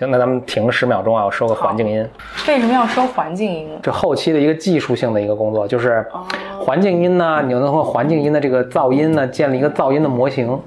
[0.00, 2.08] 行，那咱们停十秒钟啊，我收个环境音。
[2.48, 3.68] 为什么要收环境音？
[3.82, 6.24] 这后期的一个技术性的一个工作，就是哦
[6.58, 10.58] 环境音呢，你能通过环境音的这个噪音呢，建立一个噪音的模型，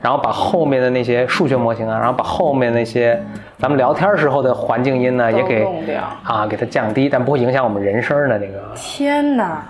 [0.00, 3.22] 然后把后面的那些数学模型啊，然后把后面那些
[3.58, 8.72] 咱们聊天时候的环境音呢，也给弄掉啊给它降低，但不会影响我们人声的那个。
[8.74, 9.62] 天哪！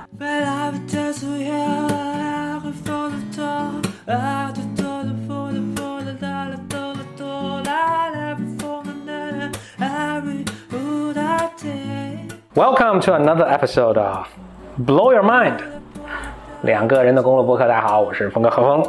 [12.59, 14.27] Welcome to another episode of
[14.85, 15.59] Blow Your Mind，
[16.63, 17.69] 两个人的公路播客。
[17.69, 18.85] 大家好，我是峰哥何峰。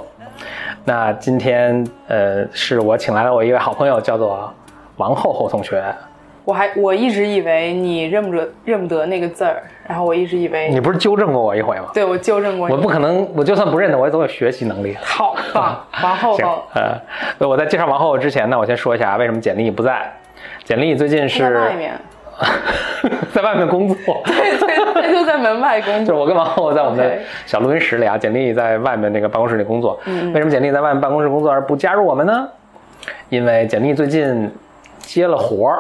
[0.86, 4.52] 那今天呃，是我请来了我一位好朋友，叫做
[4.98, 5.84] 王厚厚同学。
[6.46, 11.92] 我还我一直以为你认不得认不得那个字儿，然后我一直以为你不是纠正过我一回吗？
[11.94, 12.74] 对我纠正过你。
[12.74, 14.98] 我不可能，我就算不认得，我也总有学习能力。
[15.00, 20.12] 好棒， 王厚行厚，呃，我在介绍王厚厚之前呢，我先说一下为什么简历不在。
[20.64, 21.94] 简历最近在是外面，
[23.34, 23.96] 在外面工作，
[24.26, 26.00] 对 对，他就在门外工作。
[26.06, 30.00] 就是我跟王后在我们的小录音室里啊，简历在外面那个办公室里工作。
[30.06, 32.48] 嗯为什么简历在外面办公室工作而不加入我们呢？
[33.30, 34.52] 因为简历最近
[35.00, 35.80] 接了活儿，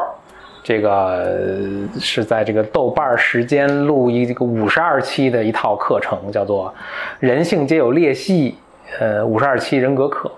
[0.63, 6.67] 这个呃是在这个豆瓣儿时间录一个五十二期的一套课程，叫做
[7.19, 8.51] 《人性皆有裂隙》，
[8.99, 10.31] 呃，五十二期人格课。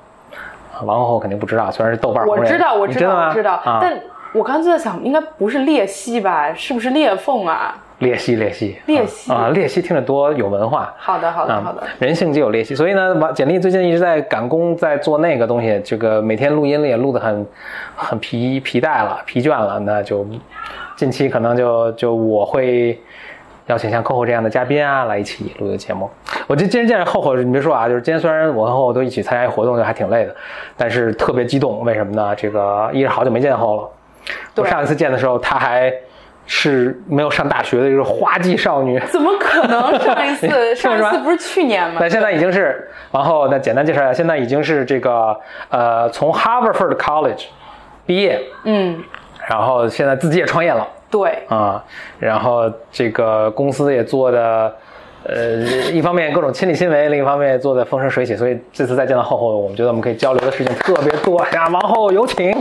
[0.73, 3.93] 啊王厚厚肯定不知道，虽然是豆瓣儿，我知道，我知道，知吗我知道，啊、但
[4.33, 6.53] 我刚才就在想，应该不是裂隙吧？
[6.53, 7.75] 是不是裂缝啊？
[7.99, 10.91] 裂隙，裂隙，裂隙啊，啊裂隙听着多有文化。
[10.97, 11.83] 好的，好的，啊好的。
[11.99, 17.45] 人性就有裂隙，所以呢，王简历最近一直在赶工，在做那个东西，这个每天录音也录得很
[17.95, 20.25] 很疲疲怠了，疲倦了，那就
[20.95, 22.99] 近期可能就就我会
[23.67, 26.09] 邀请像厚厚这样的嘉宾啊来一起录个节目。
[26.47, 30.35] 我这今天见着厚厚，你别说啊，就是今天虽然我和后后都一起参加一活动，就还挺累的，
[30.75, 32.33] 但是特别激动，为什么呢？
[32.35, 33.89] 这个一是好久没见后了，
[34.55, 35.93] 我上一次见的时候她还。
[36.47, 39.97] 是没有上大学的一个花季少女， 怎么可能？
[40.01, 41.97] 上一次， 上一次不是去年吗？
[42.01, 45.39] 那现在已经是，然后那简单介绍一下，现在已经是这个
[45.69, 47.45] 呃，从 Harvard College
[48.05, 49.01] 毕业，嗯，
[49.47, 51.81] 然后现在自己也创业了对，啊，
[52.19, 54.75] 然后这个公司也做的。
[55.23, 55.57] 呃，
[55.93, 61.39] 一方面各种亲力亲为，另一方面也做的风生水起，所以这次再见到厚厚，我们觉得我们可以交流的事情特别多。
[61.53, 62.51] 呀，王后有请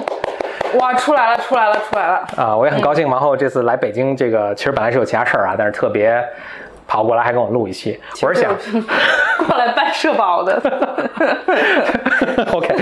[0.79, 2.27] 哇，出来了，出来了，出来了。
[2.37, 2.57] 啊！
[2.57, 6.23] 我也很高兴，王后这次来北京，这个其实本来是有其他事儿啊，但是特别
[6.87, 8.01] 跑过来还跟我录一期。
[8.23, 8.55] 我是想，
[9.47, 10.61] 过来办社保的。
[12.53, 12.75] OK，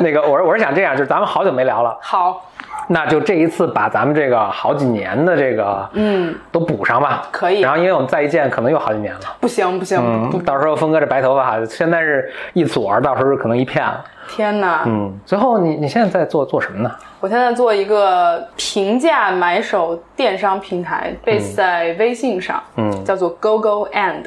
[0.00, 2.50] 那个我是我是想这样，就是咱们好久没聊了，好，
[2.88, 7.28] 那就这一次把咱们这个好几年的这个嗯，都补上吧。
[7.30, 14.04] 可以然后因为我们再一见可能又好几年了，不行不行，嗯，到时候峰哥这白头发现在是一撮儿，到时候可能一片了。
[14.28, 14.84] 天哪！
[14.86, 16.90] 嗯，最后你你现在在做做什么呢？
[17.18, 24.22] 我现在做一个平价买手电商平台，base 在微信上，嗯叫做 Go Go And，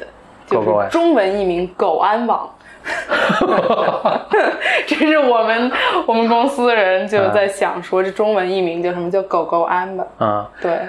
[0.46, 2.48] 就是中文译名狗安网。
[4.86, 5.70] 这是我们
[6.06, 9.10] 我们公司的人就在想说，这中文译名叫什么？
[9.10, 10.04] 叫狗狗安吧？
[10.18, 10.80] 啊，对，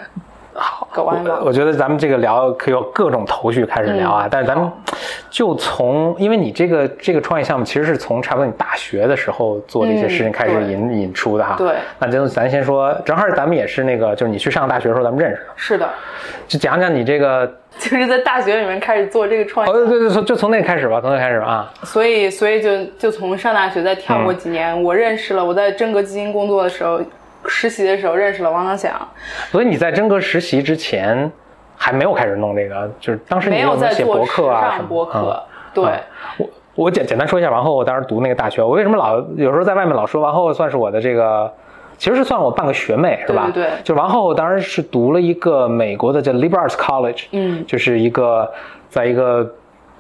[0.56, 1.42] 好，搞完了。
[1.44, 4.30] 我觉得咱们这个聊可以有各种头绪开始聊啊，嗯。
[4.32, 4.72] 但是咱们
[5.30, 10.64] 就从，因为你这个这个创业项目其实是从差不多你大学的时候做的一些事情嗯开始对。
[10.72, 11.56] 引、引出的哈。
[11.58, 11.76] 对。
[12.00, 15.90] 那就咱先说，正好咱们也是那个，就是你去上大学的时候咱们认识的，是的，
[16.48, 17.46] 就讲讲你这个，
[17.78, 21.74] 就是在大学里面开始做这个创哦业，对对对，从就从那开始吧，从那开始吧啊。
[21.84, 24.38] 所以所以就就从上大学再跳过嗯。
[24.38, 27.02] 几年，我认识了我在真格基金工作的时候，
[27.48, 28.94] 实习的时候认识了王长想。
[29.52, 31.32] 所以你在真格实习之前
[31.76, 35.74] 还没有开始弄这个，就是当时你没有在写做博客啊什么博客，嗯。
[35.74, 36.02] 对，啊
[36.38, 41.54] 我我简简单说一下，王后我当时读那个大学，我为什么老有时候在外面老说王后算是我的这个，
[41.98, 43.50] 其实是算我半个学妹是吧？
[43.54, 43.82] 对对对。
[43.84, 47.66] 就王后当时是读了一个美国的叫 Liberal Arts College，嗯。
[47.66, 48.50] 就是一个
[48.90, 49.54] 在一个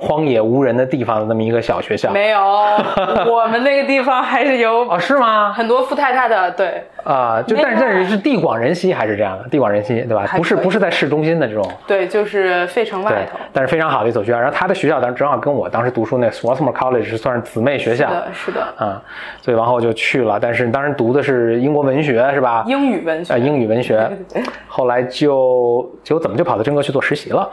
[0.05, 2.11] 荒野无人的地方的那么一个小学校。
[2.11, 2.39] 没有，
[3.25, 5.51] 我们那个地方还是有哦，是吗？
[5.51, 10.25] 很多富太太的，对，啊、就但是但是是地广人稀还是这样的，地广人稀对吧？
[10.37, 11.67] 不是不是在市中心的这种。
[11.87, 14.39] 对，就是费城外头。，但是非常好的一所学校。
[14.39, 19.01] 然后他的学校当时正好跟我当时读书那 Swarthmore College 是算是姊妹学校是的，是的，啊、
[19.41, 20.37] 所以然后就去了。
[20.39, 22.63] 但是当时读的是英国文学是吧？
[22.67, 24.07] 英语文学，呃，英语文学。
[24.67, 27.49] 后来就结果怎么就跑到真格去做实习了？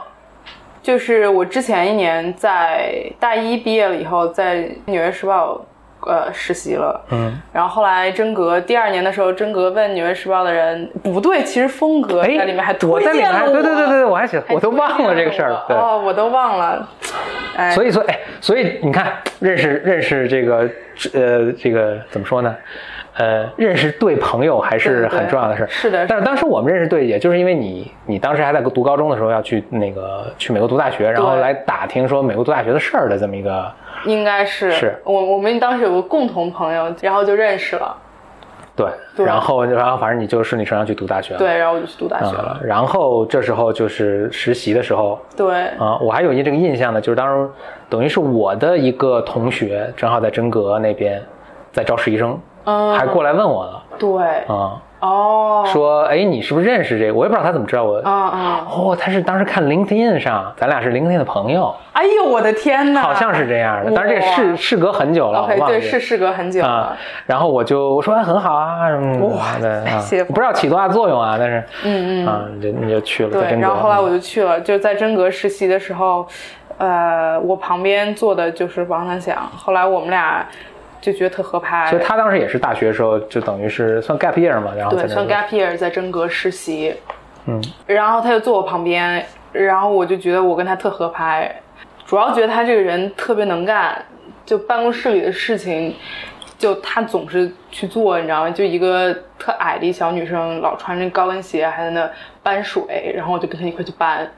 [0.83, 5.65] 就是我之前一年在大一毕业了以后，在《纽约时报》
[6.09, 15.65] 呃实习了，嗯，然后后来真格第二年的时候，真格问《纽约时报》的人，不对，其实风格哎，在里面还我在里面还推荐了我，对对对对，我还写，还我都忘了这个事儿了。
[15.69, 16.89] 对，哦，我都忘了，
[17.55, 20.69] 哎，所以说，哎，所以你看，认识认识这个，
[21.13, 22.53] 呃，这个怎么说呢？
[23.15, 25.67] 呃，认识对朋友还是很重要的事儿。
[25.67, 33.71] 是的但是当时我们认识对，也就是因为你，你当时还在读高中的时候要去那个去美国读大学，然后来打听说美国读大学的事儿的这么一个，
[34.05, 34.71] 应该是。
[34.71, 37.95] 是我我们当时有个共同朋友，然后就认识了，
[38.75, 39.25] 对，对。
[39.25, 41.39] 然后然后反正你就顺理成章去读大学了。
[41.39, 47.49] 对，然后我就去读大学啊了，，然后这时候就是实习的时候对，啊，我还有一这个印象呢，就是当时
[47.89, 51.21] 等于是我的一个同学，正好在真格那边
[51.71, 57.13] 在招实习生，嗯，还过来问我了对，啊，哦，说哎你是不是认识这个？
[57.13, 57.97] 我也不知道他怎么知道我。
[58.03, 63.91] 嗯嗯，哦，他是当时看 LinkedIn 上，咱俩是 LinkedIn 的朋友，哎呦我的天呐，好像是这样的。
[63.95, 66.97] 但是这事事隔很久了，我忘记是事隔很久啊了，。
[67.25, 76.25] 然后我就我说哎很好啊，嗯，哇的啊，不知道起多大作用啊，但是嗯嗯啊，你就你就去了，对，然后后来我就去了，就在真格实习的时候，
[76.77, 80.45] 呃，我旁边坐的就是王三想，后来我们俩
[81.03, 86.95] 就觉得特合拍，所以他当时也是大学的时候，就等于是算 gap year 嘛，然后对，算 gap year 在真格实习，
[87.45, 91.53] 嗯，然后他就坐我旁边，然后我就觉得我跟他特合拍，
[92.05, 94.01] 主要觉得他这个人特别能干，
[94.45, 95.93] 就办公室里的事情，
[96.57, 98.49] 就她总是去做，你知道吗？
[98.49, 102.09] 就一个特矮的一小女生，老穿着高跟鞋还在那
[102.41, 104.29] 搬水，然后我就跟她一块去搬，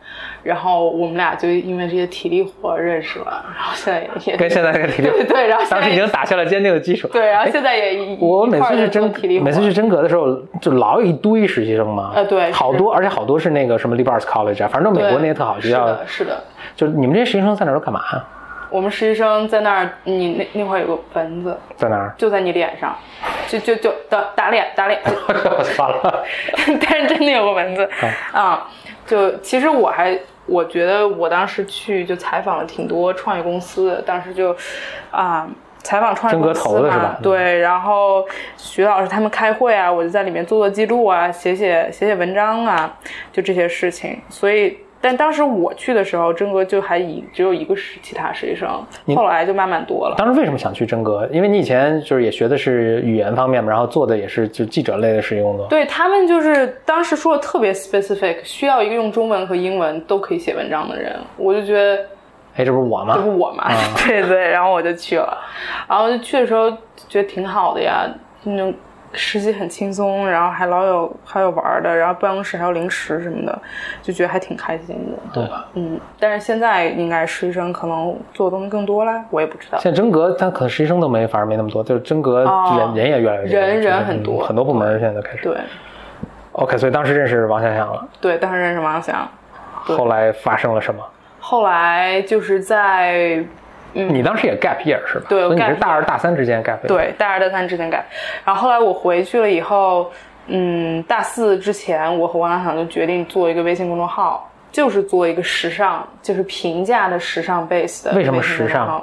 [0.42, 7.08] 然后我们俩就因为这些体力活认识了，然后现在也也跟现在这个体力， 对对，然后 当时已经打下了坚定的基础。
[7.10, 9.04] 对，然后现在也我每次去真
[9.42, 12.12] 每次去真格的时候，就老有一堆实习生嘛。
[12.16, 15.86] 呃对好多，而且好多是那个什么 Liberty College 啊，反正都美国那些特好学校。
[15.88, 16.44] 是的，是的。
[16.76, 18.26] 就你们这些实习生在那儿都干嘛呀？
[18.70, 22.14] 我们实习生在那儿，你那那块儿有个蚊子，在哪儿？
[22.18, 22.96] 就在你脸上，
[23.48, 25.00] 就就就打打脸打脸，
[25.64, 26.24] 算了！
[26.82, 27.90] 但是真的有个蚊子
[28.32, 28.70] 啊、
[29.06, 34.56] 就其实我还我觉得我当时去就采访了挺多创业公司的，当时就
[35.12, 35.48] 啊。
[35.86, 38.26] 采访创业公司嘛对，然后
[38.58, 42.92] 徐老师他们开会啊，我就在里面做做记录啊，写写写写文章啊，
[43.32, 44.20] 就这些事情。
[44.28, 48.68] 所以，但当时我去的时候，真格就还以只有一个实其他实习生，
[49.16, 50.16] 后来就慢慢多了。
[50.18, 51.28] 当时为什么想去真格？
[51.32, 55.68] 因为你以前就是也学的是语言方面嘛，然后做的也是就记者类的实习工作。
[55.68, 62.04] 对他们就是当时说的特别 specific，需要一个用中文和英文都可以写文章的人，我就觉得
[62.56, 63.22] 哎，这不是我吗这？
[63.22, 63.66] 不我吗，
[64.08, 65.38] 对对，然后我就去了，
[65.88, 66.72] 然后就去的时候
[67.08, 68.08] 觉得挺好的呀，
[68.44, 68.74] 那种
[69.14, 73.62] 实习很轻松，然后还老有还有玩的，然后办公室还有零食什么的，
[74.02, 75.18] 就觉得还挺开心的。
[75.34, 75.68] 对吧？
[75.74, 79.78] 嗯，但是现在应该实习生可能做的东西更多了，我也不知道。
[79.80, 85.44] 现在真格，但可能实习生都没反而没那么多，就是真格人、哦人也越来越多，人人嗯很多很多部门现在都开始。
[85.44, 85.58] 对
[86.54, 89.28] OK，所以当时认识王翔翔了，对，当时认识王翔，
[89.74, 91.04] 后来发生了什么？
[91.40, 93.44] 后来就是在
[94.04, 95.26] 你当时也 gap year 是吧？
[95.30, 98.04] 对我所以你是大二大三之间 gap。，对，大二大三之间 gap，
[98.44, 100.12] 然后后来我回去了以后，
[100.48, 108.14] 嗯，大四之前，我和王小想就决定做一个微信公众号，就是做一个时尚，就是平价的时尚 base 的。
[108.14, 109.02] 为什么时尚？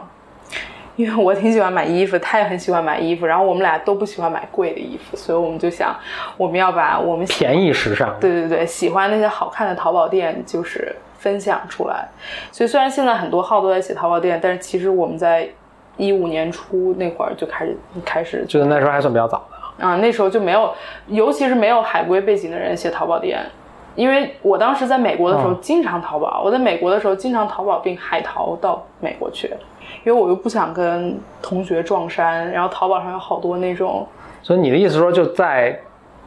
[0.96, 5.96] 因为我挺喜欢买衣服，他也很喜欢买衣服，然后我们俩都不喜欢买贵的衣服，所以我们就想，
[6.36, 8.14] 我们要把我们便宜时尚。
[8.20, 12.08] 对对对，喜欢那些好看的淘宝店，就是分享出来。
[12.50, 15.48] 所以虽然现在很多号都在写淘宝店，但是其实我们在
[15.96, 19.86] 一五年初那会儿就开始开始就是那时候还算比较早的。
[19.86, 20.72] 啊，那时候就没有，
[21.06, 23.40] 尤其是没有海归背景的人写淘宝店。
[23.94, 29.48] 因为我当时在美国的时候嗯经常淘宝，我在美国的时候经常淘宝并海淘到美国去，
[30.02, 34.06] 因为我又不想跟同学撞衫，然后淘宝上有好多那种
[34.42, 35.78] 所以你的意思说，就在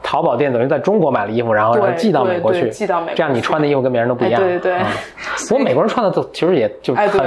[0.08, 4.40] 淘宝店等于在中国买了衣服，然后然后寄到美国对去，对寄到美国这样你穿的衣服跟别人都不一样。
[4.40, 4.86] 哎对对对嗯
[5.50, 7.20] 不过美国人穿的都其实也就哎很，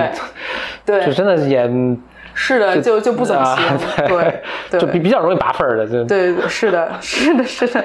[0.86, 1.68] 对对 就真的也
[2.40, 3.58] 是的，就就不怎么
[4.06, 7.82] 对对，就比比较容易拔份儿的，就对对，是的，是的，是的。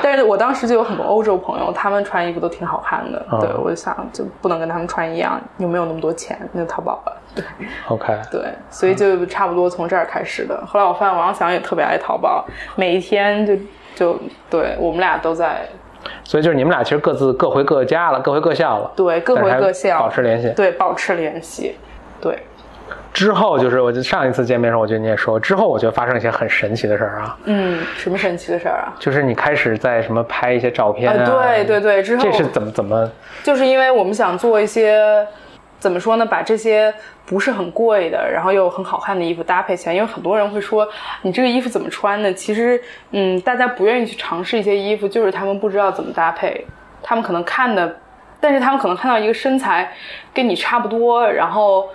[0.00, 3.26] 但是我当时就有很多欧洲朋友，他们穿衣服都挺好看的。
[3.32, 7.12] 嗯对，我就想就不能跟他们穿一样，又没有那么多钱，那就淘宝吧。
[7.34, 7.44] 对
[7.88, 8.16] OK。
[8.30, 10.64] 对，所以就差不多从这儿开始的。
[10.64, 13.54] 后来我发现王翔也特别爱淘宝，每一天就
[13.98, 14.16] 就
[14.48, 15.68] 对我们俩都在
[16.22, 18.90] 所以就是你们俩其实各自各回各家了，各回各校了。
[18.94, 20.48] 对各回各校保持联系。
[20.50, 21.76] 对保持联系。
[22.20, 22.38] 对，
[23.12, 28.94] 之后就是，我就上一次见面的时候，我觉得你也说，之后我觉得发生一些很神奇的事儿啊，嗯，什么神奇的事儿啊？
[28.98, 33.10] 就是你开始在什么拍一些照片啊，啊，对对对，之后这是怎么怎么
[33.42, 35.26] 就是因为我们想做一些
[35.78, 36.92] 怎么说呢，把这些
[37.24, 39.94] 不是很贵的，然后又很好看的衣服搭配起来。
[39.94, 40.88] 因为很多人会说
[41.22, 42.32] 你这个衣服怎么穿呢？
[42.32, 42.80] 其实，
[43.12, 46.66] 嗯，大家不愿意去尝试一些衣服，就是他们不知道怎么搭配，
[47.02, 47.98] 他们可能看的，
[48.40, 49.92] 但是他们可能看到一个身材
[50.34, 51.88] 跟你差不多，然后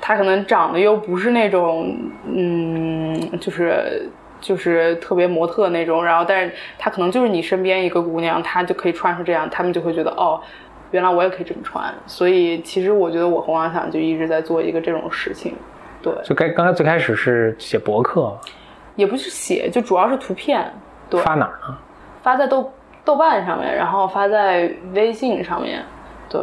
[0.00, 4.08] 他可能长得又不是那种，嗯，就是。
[4.40, 10.38] 就是特别模特那种，然后但是她可能就是你身边一个姑娘，她就可以穿成这样，他们就会觉得哦，
[10.94, 11.92] 原来我也可以这么穿。
[12.06, 15.52] 所以其实我觉得我和王想就一直在做一个这种事情，
[16.00, 18.38] 对，就该刚才最开始是写博客，
[18.94, 20.72] 也不是写，就主要是图片，
[21.10, 21.76] 对，发哪儿呢？
[22.22, 22.72] 发在豆
[23.04, 25.84] 豆瓣上面，然后发在微信上面。
[26.28, 26.40] 对，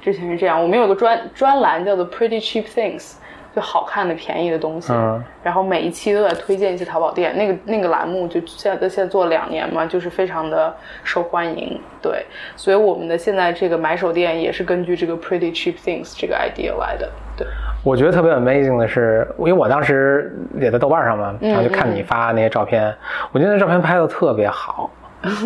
[0.00, 0.60] 之前是这样。
[0.60, 3.16] 我们有个专专栏叫做 Pretty Cheap Things，
[3.54, 4.92] 就好看的便宜的东西。
[4.92, 7.36] 嗯然后每一期都在推荐一些淘宝店。
[7.36, 11.80] 那个那个栏目就现在现在做了两年嘛，就是非常的受欢迎。
[12.00, 17.10] 对，所以我们的现在这个买手店也是根据这个 Pretty Cheap Things 这个 idea 来的。
[17.36, 17.46] 对，
[17.82, 22.94] 我觉得特别 amazing 的是，因为我当时也在豆瓣上嘛，然后就看你发那些照片，
[23.32, 24.90] 我觉得那照片拍的特别好，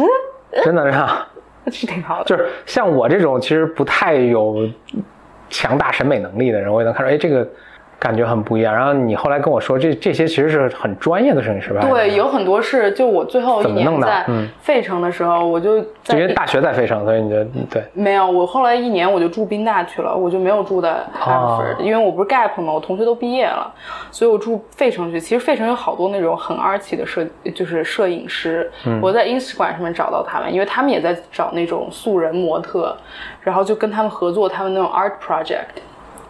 [0.62, 2.25] 真的是，是挺好的。
[2.25, 4.68] 就是像我这种其实不太有
[5.48, 7.48] 强大审美能力的人，我也能看出，哎，这个
[7.99, 8.75] 感觉很不一样。
[8.75, 14.49] 然后你后来跟我说，这这些其实是很专业的摄影师吧，对，有很多是，就我最后一年在嗯。
[14.61, 17.83] 费城的时候，我就因为大学在费城，所以你就对。
[17.93, 23.73] 没有，我后来一年我就住宾大去了，我就没有住在哈佛、哦因为我不是 gap 嘛，我同学都毕业了，
[24.11, 25.21] 所以我住费城去。
[25.21, 27.25] 其实费城有好多那种很 arty 的摄，
[27.55, 32.97] 就是摄影师，我在 Instagram 上面找到他们，因为他们也在找那种素人模特，
[33.41, 35.81] 然后就跟他们合作他们那种 art project，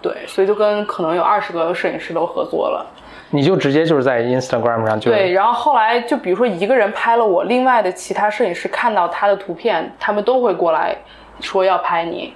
[0.03, 2.87] 对，所以就跟可能有二十个摄影师都合作了。
[3.31, 10.97] 你就直接就是在 Instagram 上就对，然后后来就比如说一个人拍了我，另外的其他摄影师看到他的图片，他们都会过来
[11.41, 12.33] 说要拍你。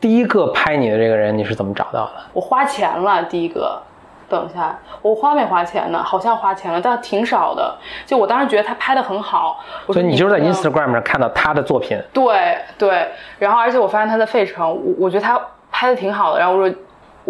[0.00, 2.12] 第一个拍你的这个人你是怎么找到的？
[2.32, 3.80] 我花钱了，第一个。
[4.30, 6.00] 等一下，我花没花钱呢？
[6.00, 7.76] 好像花钱了，但挺少的。
[8.06, 13.08] 就我当时觉得他拍的很好，所以你就是在 Instagram 上看到他的作品，对对，
[13.40, 15.36] 然后而且我发现他在费城，我我觉得他
[15.72, 16.72] 拍的挺好的，然后我说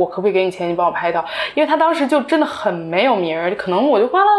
[0.01, 1.23] 我可不可以给你钱，你帮我拍一套？
[1.55, 4.31] 因为他当时就真的很没有名儿，可能我就花了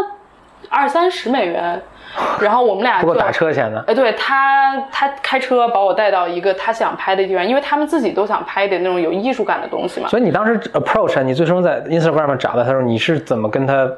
[0.70, 1.82] 二三十美元，
[2.42, 3.84] 然后我们俩就不够打车钱呢。
[3.88, 10.10] 哎，对他，他开车把我带到一个他想拍的地方，因为他们自己都想拍点那种有艺术感的东西嘛。
[10.10, 13.90] 所以你当时 approach 你最终在 Instagram 上找到他的时候，你是怎么跟他？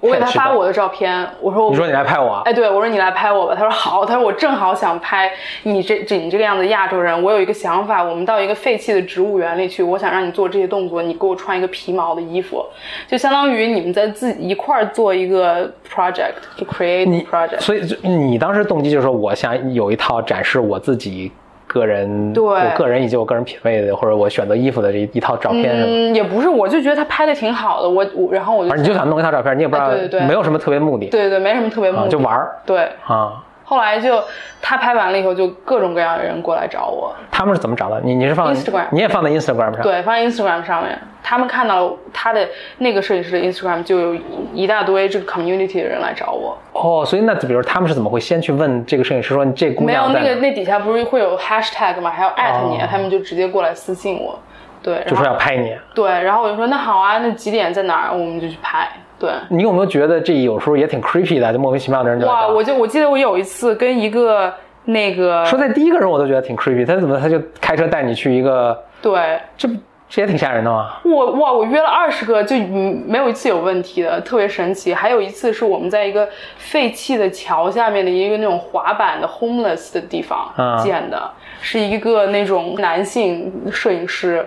[0.00, 3.54] 我给他发我的照片，我说我你说你来拍我，哎，对我说你来拍我吧。
[3.54, 12.64] 他说好，他说我正好想拍你这这你这个样子亚洲人，我有一个想法，我们到一个废弃的植物园里去，我想让你做这些动作，你给我穿一个皮毛的衣服，
[13.08, 17.60] 就相当于你们在自己一块儿做一个 project，就 create 你 project。
[17.60, 21.32] 所以就你当时动机就是说，我想有一套展示我自己
[21.78, 25.74] 个人，对我个人以及我个人品味的，或者我选择衣服的这一一套照片？
[25.84, 32.88] 嗯，也不是，我就觉得他拍的挺好的，我我然后我就反正你就想弄一套照片，你也不知道，哎对对对没有什么特别目的，对对对，没什么特别目啊，的，就玩儿对。
[33.06, 33.42] 啊。
[33.68, 34.22] 后来就
[34.62, 38.14] 他拍完了以后，就各种各样的人过来找我，他们是怎么找的你？
[38.14, 39.82] 你是放 Instagram 你也放在 Instagram 上？
[39.82, 40.96] 对，放在 Instagram 上面。
[41.20, 44.20] 他们看到他的那个摄影师的 Instagram，就有
[44.54, 46.56] 一大堆这个 community 的人来找我。
[46.72, 50.06] 哦，所以那比如他们是怎么会先去问这个摄影师说你这姑没有？
[50.10, 54.38] 那个那底下不是会有 hashtag 吗，还有艾特你，哦他们就直接过来私信我。
[54.80, 55.76] 对，就说要拍你。
[55.92, 58.88] 对，然后我就说那好啊，那几点在哪儿，我们就去拍。
[59.18, 61.52] 对，你有没有觉得这有时候也挺 creepy 的？
[61.52, 64.52] 就莫名其妙的人就哇，我就我记得我有一次跟一个
[64.84, 69.74] 那个说在第一个人我都觉得挺 creepy，他怎么他就开车带你去一个，对，这不
[70.08, 70.98] 这也挺吓人的吗？
[71.04, 74.92] 我哇，我约了二十个，就嗯没有一次有问题的，特别神奇。
[74.92, 81.30] 还有一次是我们在一个废弃的桥下面的一个那种滑板的 homeless 的地方啊建的，
[81.60, 84.46] 是一个那种男性摄影师。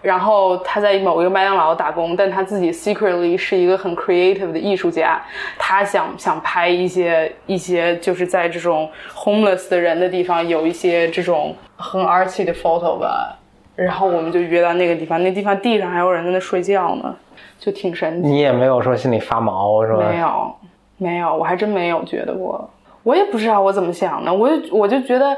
[0.00, 5.20] 然后他在某一个麦当劳打工，但他自己 secretly 是一个很 creative 的艺术家，
[5.58, 13.34] 他想想拍一些一些就是在这种 homeless 的人的地方有一些这种很 artsy 的 photo 吧。
[13.74, 17.14] 然后我们就约到那个地方，那地方地上还有人在那睡觉呢，
[17.60, 18.28] 就挺神奇。
[18.28, 20.08] 你也没有说心里发毛是吧？
[20.08, 20.54] 没有，
[20.96, 22.68] 没有，我还真没有觉得过。
[23.04, 25.36] 我也不知道我怎么想的，我就我就觉得，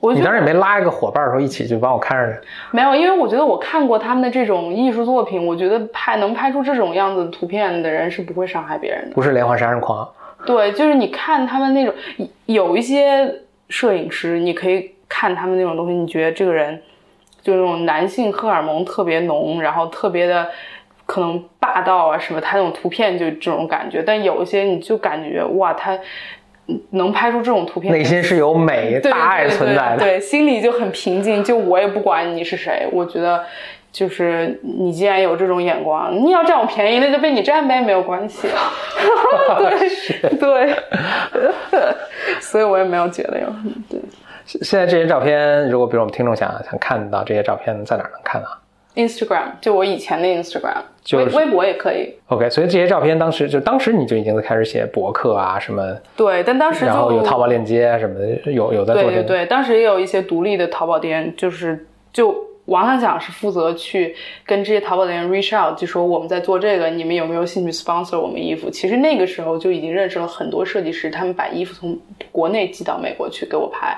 [0.00, 2.40] 我你当时也没拉一个伙伴说一起去帮我看着去。
[2.70, 9.14] 没有，因为我觉得我看过他们的这种艺术作品，我觉得拍能拍出这种样子的图片的人是不会伤害别人的。
[9.14, 10.08] 不是连环杀人狂，
[10.46, 11.92] 对，就是你看他们那种，
[12.46, 16.80] 有一些摄影师，你可以看他们那种东西，你觉得这个人
[17.42, 20.46] 就那种男性荷尔蒙特别浓，然后特别的
[21.06, 24.02] 可能霸道啊什么，他那种图片就这种感觉。
[24.02, 25.98] 但有一些你就感觉哇，他
[26.90, 29.98] 能拍出这种图片，内心是有美大爱存在的。
[29.98, 31.42] 对，心里就很平静。
[31.42, 33.42] 就我也不管你是谁，我觉得
[33.90, 38.48] 就是你既然有这种眼光，你要占我便宜，那就被你占呗，没有关系。
[39.58, 40.74] 对 对，
[42.40, 43.46] 所以我也没有觉得有
[43.88, 44.00] 对。
[44.44, 48.48] 现在这些照片，如果比如我们听众想想看到这些照片，在哪能看到？
[48.98, 52.12] Instagram，就我以前的 Instagram，就是微微博也可以。
[52.26, 59.14] OK，所以这些照片当时就当时你就已经开始写博客啊什么，对，但当时就然后有淘宝链接啊什么的，有有在做这个。
[59.14, 68.68] 对对对，当时也有一些独立的淘宝店，就是就王想想是负责去跟这些淘宝店 reach out，就说我们在做这个，你们有没有兴趣 sponsor 我们衣服？
[68.68, 71.96] 其实那个时候就已经认识了很多设计师，他们把衣服从
[72.32, 73.96] 国内寄到美国去给我拍。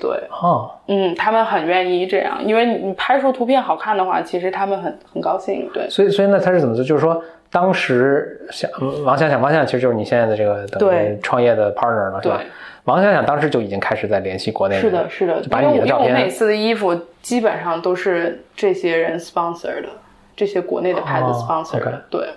[0.00, 5.68] 对，哦，嗯，他们很愿意这样，因为你拍出图片好看的话，其实他们很很高兴。
[5.72, 6.84] 对，所以所以那他是怎么做？
[6.84, 8.70] 就是说当时想
[9.04, 12.46] 王想想，王想想其实就是你现在的这个等于对创业的 partner 了，是吧对？
[12.84, 19.88] 王想想当时就已经开始在联系国内是的，是的，就把你的照片每次的衣服基本上都是这些人 sponsor 的，
[20.34, 22.02] 这些国内的牌子哦 sponsor 的。
[22.08, 22.28] 对，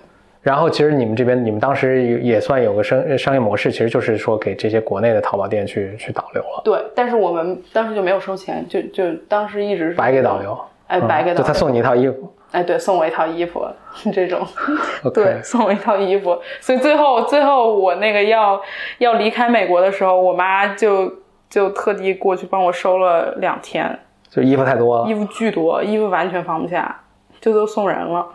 [0.41, 10.57] 然后其实你们这边，你们当时也也算有个商商业模式，其实就是说给这些国内的淘宝店去去导流了，对，但是我们当时就没有收钱，就就当时一直是白给导流，
[10.87, 12.33] 哎，白给导流，就他送你一套衣服。
[12.51, 13.65] 哎，对，送我一套衣服，
[14.11, 14.45] 这种。
[15.13, 18.59] 对，送我一套衣服，所以最后最后我那个要
[18.97, 21.09] 要离开美国的时候，我妈就
[21.49, 23.97] 就特地过去帮我收了两天，
[24.29, 25.07] 就衣服太多了。
[25.07, 25.13] 衣。
[25.13, 26.99] 服巨多，衣服完全放不下，
[27.39, 28.27] 就都送人了，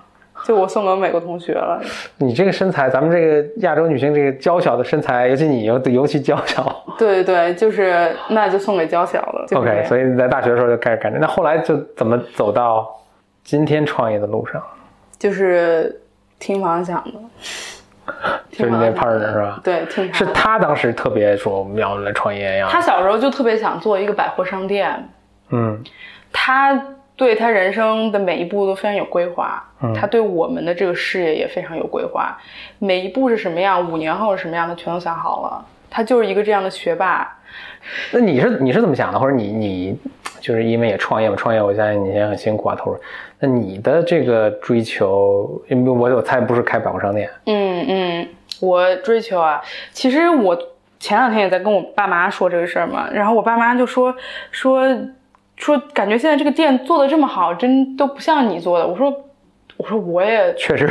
[0.44, 1.80] 就我送给美国同学了，
[2.18, 6.84] 你这个身材，咱们这个亚洲女性这个娇小的身材，尤其你尤尤其娇小。
[6.98, 9.44] 对对对，就是那就送给娇小了。
[9.48, 12.88] 就是 OK，所以你在大学的时候就开始干这，那后来就怎么走到
[13.42, 14.62] 今天创业的路上？
[15.18, 16.00] 就是
[16.38, 17.18] 听王想的，
[18.52, 19.60] 就是你那 partner 是吧？
[19.64, 22.68] 对，听他是的他当时特别说我们要来创业呀。
[22.70, 25.08] 他小时候就特别想做一个百货商店，
[25.50, 25.82] 嗯
[26.32, 26.78] 他
[27.16, 32.36] 对他人生的每一步都非常有规划，嗯他对我们的这个事业也非常有规划，
[32.78, 35.64] 每一步是什么样，五年后是什么样，他全都想好了。
[35.88, 37.26] 他就是一个这样的学霸，
[38.12, 39.18] 那你是你是怎么想的？
[39.18, 39.98] 或者你你
[40.40, 41.36] 就是因为也创业嘛？
[41.36, 42.98] 创业我相信你现在很辛苦啊，投入。
[43.38, 48.28] 那你的这个追求，因为我我猜不是开百货商店，嗯嗯，
[48.60, 50.58] 我追求啊，其实我
[50.98, 54.14] 前两天也在跟我爸妈说这个事儿嘛，然后我爸妈就说
[54.50, 54.86] 说
[55.56, 58.86] 说，感觉现在这个店做的这么好，真都不像你做的。
[58.86, 59.12] 我说
[59.76, 60.86] 我说我也确实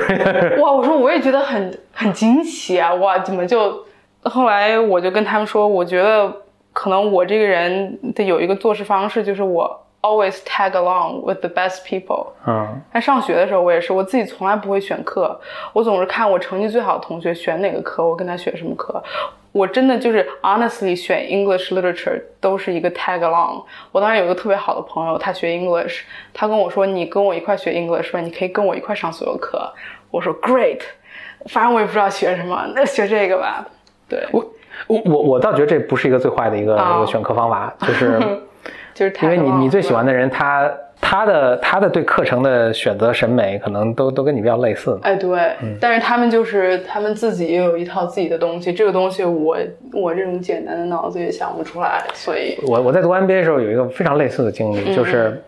[0.59, 2.93] 哇，我说我也觉得很很惊奇啊！
[2.95, 3.83] 哇，怎么就？
[4.23, 6.35] 后来我就跟他们说，我觉得
[6.73, 12.27] 可能我这个人的有一个做事方式，就是我 always tag along with the best people。
[12.45, 15.39] 嗯在上学的时候，我也是，我自己从来不会选课，
[15.73, 19.01] 我总是看我成绩最好的同学选哪个课，我跟他选什么课。
[19.51, 23.63] 我真的就是 honestly 选 English literature 都是一个 tag along。
[23.91, 26.01] 我当时有一个特别好的朋友，他学 English，
[26.33, 29.73] 他跟我说：“你跟我一块学 English 吧，你可以跟我一块上所有课。”
[30.11, 30.81] 我说：“Great。”
[31.47, 33.65] 反正我也不知道学什么， 那学这个吧。
[34.09, 34.45] 对，我
[34.87, 38.19] 我我我倒觉得这不是一个最坏的一个、哦一个选课方法，就是
[38.95, 40.11] 就是 tag 因为你你最喜欢的。
[40.11, 44.97] 人，他他的他的对课程的选择审美可能都都跟你比较类似。
[45.03, 49.57] 哎，对，嗯但是他们就是他们自己也有一套自己的东西，这个东西我
[49.93, 55.39] 我这种简单的脑子也想不出来，所以我我在读 MBA 的时候有一个非常类似的经历，嗯就是。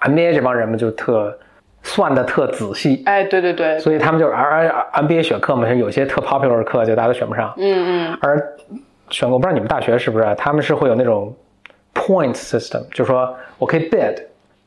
[0.00, 1.34] MBA 这帮人们就特
[1.82, 8.36] 算的特仔细，哎，对对对，所以他们就是而而 MBA 选课嘛，是有些特 popular 的课就大家都选不上，嗯嗯，而
[9.08, 11.34] 选过，我不知道你们大学是不是啊，他们是会有那种
[12.04, 14.14] point system，就是说我可以 bid，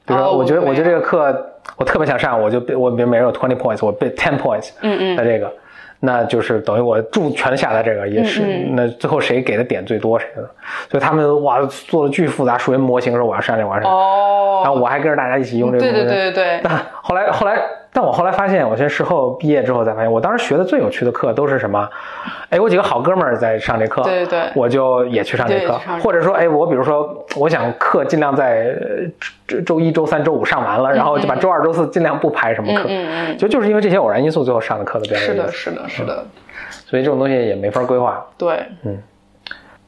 [0.06, 5.18] 比如说哦我觉得、我我觉得这个课我特别想上，我就 bid- 我比如每人有 twenty points，我 bid ten points，嗯嗯。
[5.18, 5.52] 在这个。
[6.00, 8.76] 那就是等于我注全下在这个也是，嗯嗯。
[8.76, 10.44] 那最后谁给的点最多谁的，
[10.92, 16.08] 所以他们哇做的巨复杂数学模型，说我要上这个我要上这个，哦，然后我还跟着大家一起用这个对东西。
[16.08, 17.60] 对对对对，但后来后来，
[17.98, 21.90] 但我后来发现，我现在事后毕业之后才发现，我当时学的最有趣的课都是什么？
[22.52, 29.10] 哎，我几个好哥们儿在上这课，对对对我就也去上这课或者说，哎，我比如说，我想课尽量在呃
[29.48, 36.24] 周周一周三周五上完了，然后就把周二周四尽量不排什么课，嗯嗯嗯就就是因为这些偶然因素，最后上的课的比较有是的，是的，是的，
[36.86, 38.24] 所以这种东西也没法规划。
[38.38, 38.64] 对。
[38.84, 39.02] 嗯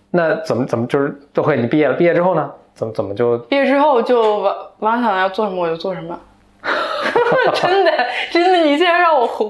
[0.09, 1.55] 那怎么怎么就是都会？
[1.55, 2.49] 你毕业了，毕业之后呢？
[2.73, 6.19] 怎么怎么就毕业之后就王王想要做什么我就做什么，
[7.53, 7.91] 真的
[8.31, 9.45] 真的，你现在让我回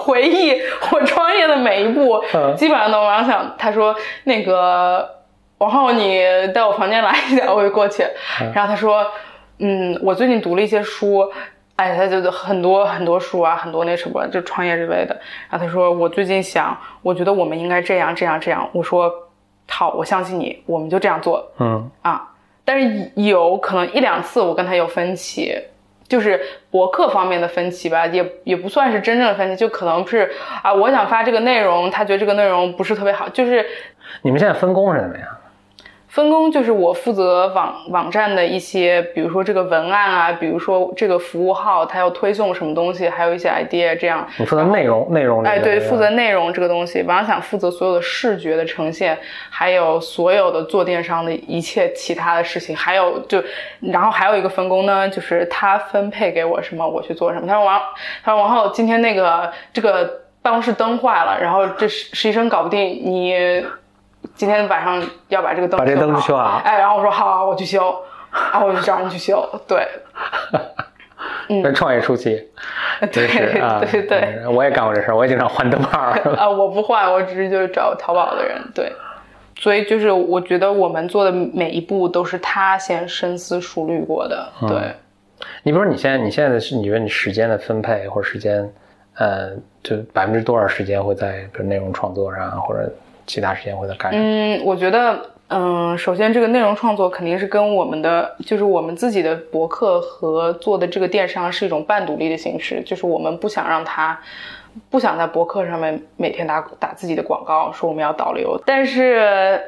[0.00, 0.60] 回忆
[0.92, 5.08] 我创业的每一步，嗯基本上都往想他说那个
[5.58, 6.22] 王浩你
[6.54, 8.04] 到我房间来一下， 我就过去，
[8.54, 9.06] 然后他说
[9.58, 11.30] 嗯，我最近读了一些书。
[11.78, 15.16] 哎，他就很多很多书啊，很多那什么，就创业之类的。
[15.48, 18.68] 然后他说，我最近想，我觉得我们应该这样这样这样。
[18.72, 19.08] 我说，
[19.68, 21.48] 好，我相信你，我们就这样做。
[21.60, 22.30] 嗯啊，
[22.64, 25.54] 但是有可能一两次我跟他有分歧，
[26.08, 26.40] 就是
[26.70, 30.30] 博客方面的分歧吧，也也不算是真正的分歧，就可能是
[30.62, 33.64] 啊，我想发这个内容，他觉得这个内容不是特别好，就是
[34.22, 35.28] 你们现在分工是怎么样？
[36.08, 44.26] 分工就是我负责网网站的一些，比如说这个文案啊，比如说这个服务号它要推送什么东西，还有一些 idea 这样。
[44.38, 49.18] 你负责内容，内容这个哎，对，负责内容这个东西，王想负责所有的视觉的呈现，
[49.50, 53.42] 还有所有的做电商的一切其他的事情，还有就，
[53.80, 57.46] 然后还有一个分工呢，就是他分配给我什么，我去做什么。
[57.46, 57.80] 他说王，
[58.24, 63.62] 他说王浩，今天那个这个办公室灯坏了，然后这实实习生搞不定，你
[64.38, 66.62] 今天晚上要把这个灯把这灯修好。
[66.64, 67.92] 哎，然后我说好啊，我去修，
[68.52, 69.84] 然 后我就找人去修，对，
[71.60, 72.48] 这创业初期，
[73.10, 74.38] 对对对。
[74.44, 76.12] 嗯我也干过这事儿，我也经常换灯泡儿。
[76.38, 78.92] 啊，我不换，我只是就是找淘宝的人，对。
[79.58, 84.68] 所以就是我觉得我们做的每一步都是他先深思熟虑过的，嗯。
[84.68, 84.78] 对。
[85.64, 88.72] 你比如说你现在，你现在的是你觉得你时间的分配或者时间，
[89.16, 89.50] 呃，
[89.82, 92.88] 就百分之多少时间会在比如内容创作上，或者
[93.28, 94.24] 其他时间会在干什么？
[94.24, 104.18] 嗯，我觉得，嗯，首先这个内容创作肯定是跟我们的，就是我们自己的博客和做的这个电商是一种半独立的形式，就是我们不想让它，
[104.90, 109.60] 不想在博客上面每天打打自己的广告，说我们要导流，但是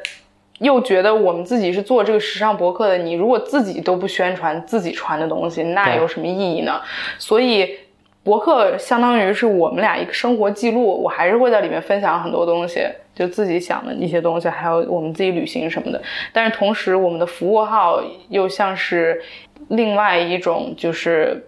[0.58, 6.80] 又觉得我们自己是做这个时尚博客的，你如果自己都不宣传自己传的东西，那有什么意义呢？
[7.18, 7.78] 所以。
[8.22, 16.00] 博客相当于是我们俩一个生活记录，我还是会在里面分享很多东西，就自己想的一些东西，还有我们自己旅行什么的。
[16.33, 19.22] 但是同时，我们的服务号又像是
[19.68, 21.46] 另外一种，就是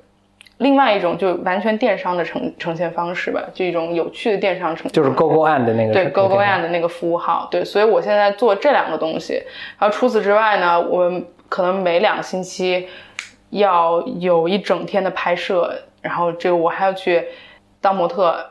[0.58, 9.34] 另外一种就完全电商的呈呈现方式吧，就一种有趣的电商呈现就是 Go Go and 的那个对 Go Go OK and 的那个服务号，对，所以我现在做这两个东西。
[9.78, 12.88] 然后除此之外呢，我们可能每两个星期
[13.50, 15.70] 要有一整天的拍摄，
[16.02, 17.24] 然后这个我还要去
[17.80, 18.44] 当模特、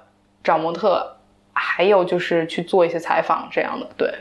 [0.44, 1.06] 找模特，
[1.54, 3.86] 还有就是去做一些采访这样的。
[3.96, 4.12] 对，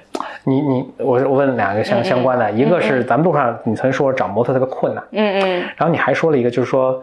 [0.44, 7.02] 你你我我问两个相相关的，一个是咱们路上你曾说找模特特别困难，嗯嗯然后你还说了一个就是说。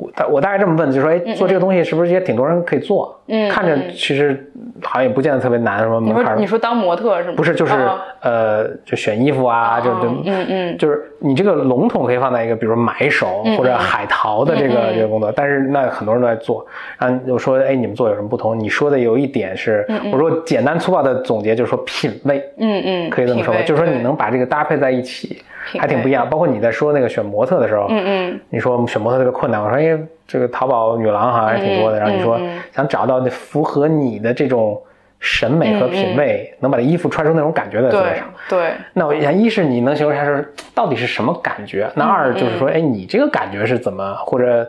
[0.00, 3.16] 我大我大概这么问，就是说，哎，做这个东西是不是也挺多人可以做？
[3.28, 7.34] 嗯看着嗯其实好像也不见得特别难，什么你门槛你说当模特是吗？
[7.36, 16.66] 不是，就是、哦呃，就选衣服啊，就就嗯嗯就是你这个笼统可以放在一个，比如买手或者海淘的这个、这个工作，但是那很多人都在做。
[16.98, 18.58] 然后我说，哎，你们做有什么不同？
[18.58, 25.40] 你说的有一点是，我说简单粗暴的总结就是说品味，嗯嗯，可以这么说吧，就是说你能把这个搭配在一起，
[25.78, 26.28] 还挺不一样。
[26.28, 29.89] 包括你在说那个选模特的时候，嗯嗯你说选模特特别困难，我说哎，
[30.26, 31.98] 这个淘宝女郎好像还挺多的。
[31.98, 32.40] 嗯然后你说
[32.74, 34.80] 想找到那符合你的这种
[35.18, 38.22] 审美和品味，能把这衣服穿出那种感觉的对。
[38.48, 38.72] 对。
[38.94, 41.90] 那我想，一是你能形容一下是到底是什么感觉？
[41.94, 44.66] 那二就是嗯说，哎，你这个感觉是怎么，或者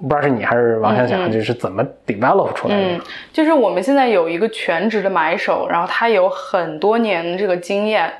[0.00, 2.82] 不知道是你还是王想想，就是怎么 develop 出来的？
[2.82, 8.10] 嗯，就是我们现在有一个全职的买手，然后他有很多年这个经验，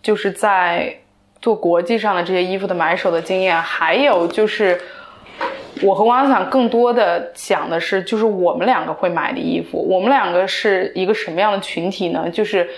[0.00, 0.90] 就是在
[1.42, 4.80] 做国际上的这些衣服的买手的经验，还有就是
[5.82, 12.28] 我和王想更多的想的是，就是我们两个会买的衣服，我们两个是一个什么样的群体呢？
[12.30, 12.68] 就是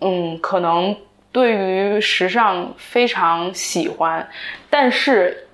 [0.00, 0.94] 嗯，可能
[1.32, 4.28] 对于时尚非常喜欢，
[4.70, 5.46] 但是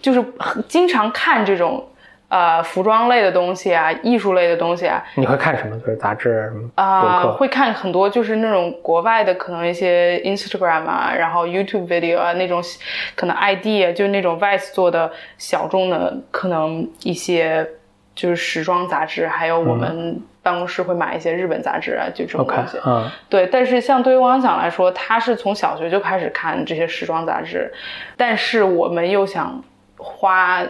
[0.00, 0.24] 就是
[0.68, 1.86] 经常看这种
[2.32, 5.78] 呃服装类的东西啊、艺术类的东西啊，你会看什么？
[5.80, 7.30] 就是杂志、什么啊？
[7.32, 12.62] 会看很多就是那种国外的，可能一些 Instagram 啊，然后 YouTube video 啊那种，
[13.14, 17.68] 可能 ID 啊，就是那种 Vice 做的小众的，可能一些
[18.14, 22.78] 就是时装杂志，还有我们办公室会买一些日本杂志啊，就这种东西。
[22.86, 27.70] 嗯，对，但是像对于汪想来说，他是从小学就开始看这些时装杂志，
[28.16, 29.62] 但是我们又想
[29.98, 30.62] 花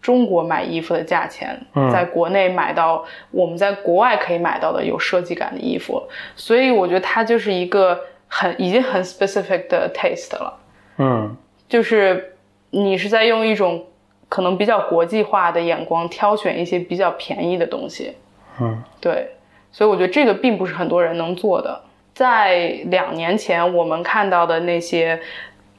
[0.00, 1.60] 中国买衣服的价钱，
[1.92, 6.02] 在国内买到我们在国外可以买到的有设计感的衣服，
[6.34, 10.58] 所以我觉得它就是一个很已经很 specific 的 taste 了，
[10.98, 11.36] 嗯，
[11.68, 12.36] 就是
[12.70, 13.84] 你是在用一种
[14.28, 18.16] 可能比较国际化的眼光挑选一些比较便宜的东西，
[18.60, 19.30] 嗯，对，
[19.70, 21.80] 所以我觉得这个并不是很多人能做的。
[22.14, 25.18] 在两年前，我们看到的那些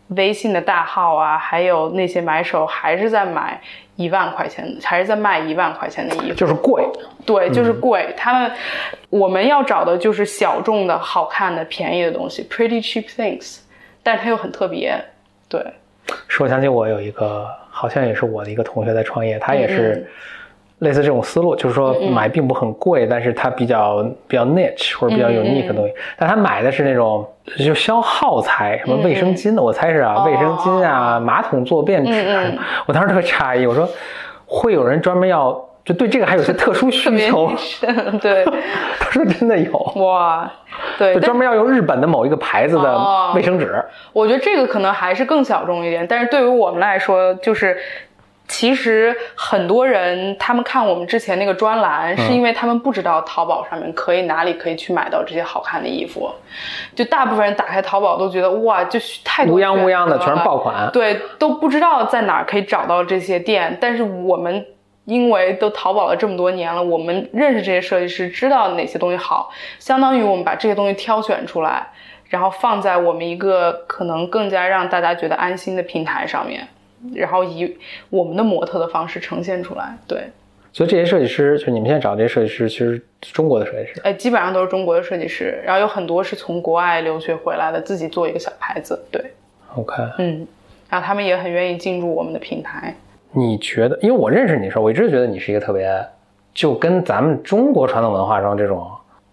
[0.10, 3.62] 微信的大号啊，还有那些买手，还是在买
[4.02, 6.34] 一万块钱，还是在卖一万块钱的衣服。
[6.34, 6.84] 就是贵。
[7.26, 8.14] 对，就是贵。
[8.18, 8.52] 他们
[9.10, 13.60] 我们要找的就是小众的、好看的、便宜的东西，pretty cheap things，
[14.02, 15.00] 但是它又很特别。
[15.48, 15.64] 对，
[16.28, 20.08] 说想起我有一个，好像也是我的一个同学在创业，他也是
[20.82, 33.88] 类似这种思路，就是说买并不很贵，但是它比较比较 niche 或者比较 unique 的东西，但他买的是那种就消耗材，什么卫生巾的，我猜是啊，卫生巾啊，马桶坐便纸，我当时特别诧异，我说
[34.48, 35.54] 会有人专门要
[35.86, 37.52] 就对这个还有些特殊需求。
[37.58, 38.44] 深，对，
[39.00, 39.72] 他说真的有，
[40.04, 40.52] 哇，
[40.98, 43.34] 对，就专门要用日本的某一个牌子的哦。
[43.36, 43.84] 卫生纸。
[44.14, 47.78] 我觉得这个可能还是更小众一点，但是对于我们来说，就是
[48.52, 52.18] 其实很多人他们看我们之前那个专栏，嗯。
[52.18, 56.30] 是因为他们不知道淘宝上面可以哪里可以去买到这些好看的衣服，
[56.94, 64.66] 就大部分人打开淘宝都觉得哇，就是太多乌泱乌泱的全是爆款，对，都不知道在哪儿可以找到这些店，但是我们。
[65.06, 71.88] 因为都淘宝了这么多年了，我们认识这些设计师，知道哪些东西好，相当于我们把这些东西挑选出来，
[72.30, 76.68] 然后放在我们一个可能更加让大家觉得安心的平台上面，
[77.14, 77.78] 然后以
[78.10, 79.98] 我们的模特的方式呈现出来。
[80.08, 80.30] 对，
[80.72, 84.02] 所以这些设计师，就你们现在找这些设计师，其实中国的设计师。
[84.04, 89.02] 哎，基本上都是中国的设计师，然后有很多是从国外留学回来的，自己做一个小牌子。
[89.12, 89.22] 对
[89.76, 90.48] ，OK，嗯，
[90.90, 92.96] 然后他们也很愿意进入我们的平台。
[93.32, 93.98] 你觉得？
[94.02, 95.90] 因为我认识你的时候，我一直觉得你是一个特别，
[96.54, 98.86] 就跟咱们中国传统文化中这种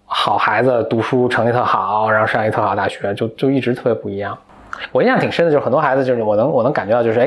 [0.07, 4.39] 好孩子读书成绩特好，然后上一个特好大学，就就一直特别不一样。
[4.93, 7.27] 我印象挺深的，就是很多孩子，就是我能我能感觉到，就是哎，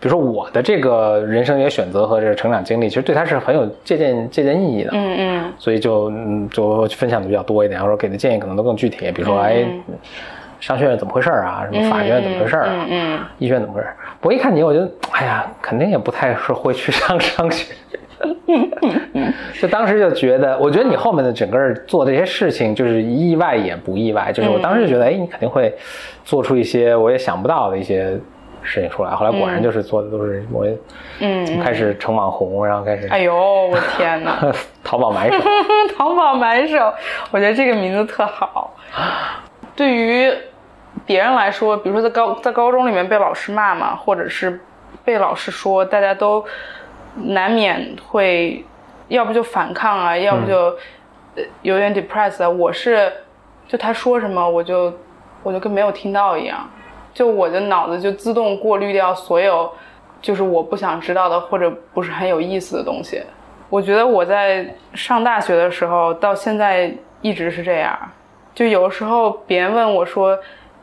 [0.00, 4.90] 比如说我的这个人生一些选择和这个成长经历，其实对他是很有借鉴借鉴意义的。
[4.92, 9.64] 嗯嗯所以就嗯就分享的比较多一点，或者给的建议可能都更具体，比如说哎，
[10.60, 13.96] 商学院怎么回事儿啊，什么法学院怎么回事儿啊，嗯嗯医学院怎么回事儿？
[14.22, 17.74] 我一看你，我觉得哎呀，肯定也不太是会去 上商学。
[19.60, 24.30] 就当时就觉得，我觉得你后面的整个做这些事情，就是意外也不意外。
[24.32, 25.74] 就是我当时就觉得，哎，你肯定会
[26.24, 28.18] 做出一些我也想不到的一些
[28.62, 29.10] 事情出来。
[29.10, 30.66] 后来果然就是做的都是我
[31.20, 34.38] 嗯，开始成网红，然后开始哎呦，我天哪！
[34.84, 35.38] 淘宝买手。
[35.96, 36.92] 淘宝买手，
[37.30, 38.76] 我觉得这个名字特好。
[39.76, 40.30] 对于
[41.06, 44.60] 别人来说，比如说在高在高中里面被老师骂嘛，或者是
[45.04, 46.44] 被老师说，大家都
[47.14, 48.64] 难免会，
[49.08, 50.76] 要不就反抗啊，要不就
[51.36, 52.48] 呃有点 depressed 啊。
[52.48, 53.12] 我是
[53.68, 54.92] 就他说什么，我就
[55.42, 56.68] 我就跟没有听到一样，
[57.12, 59.70] 就我的脑子就自动过滤掉所有
[60.20, 63.22] 就是我不想知道的或者不是很有意思的东西。
[63.68, 67.96] 我觉得我在上大学的时候到现在一直是这样，
[68.54, 70.36] 就有时候别人问我说，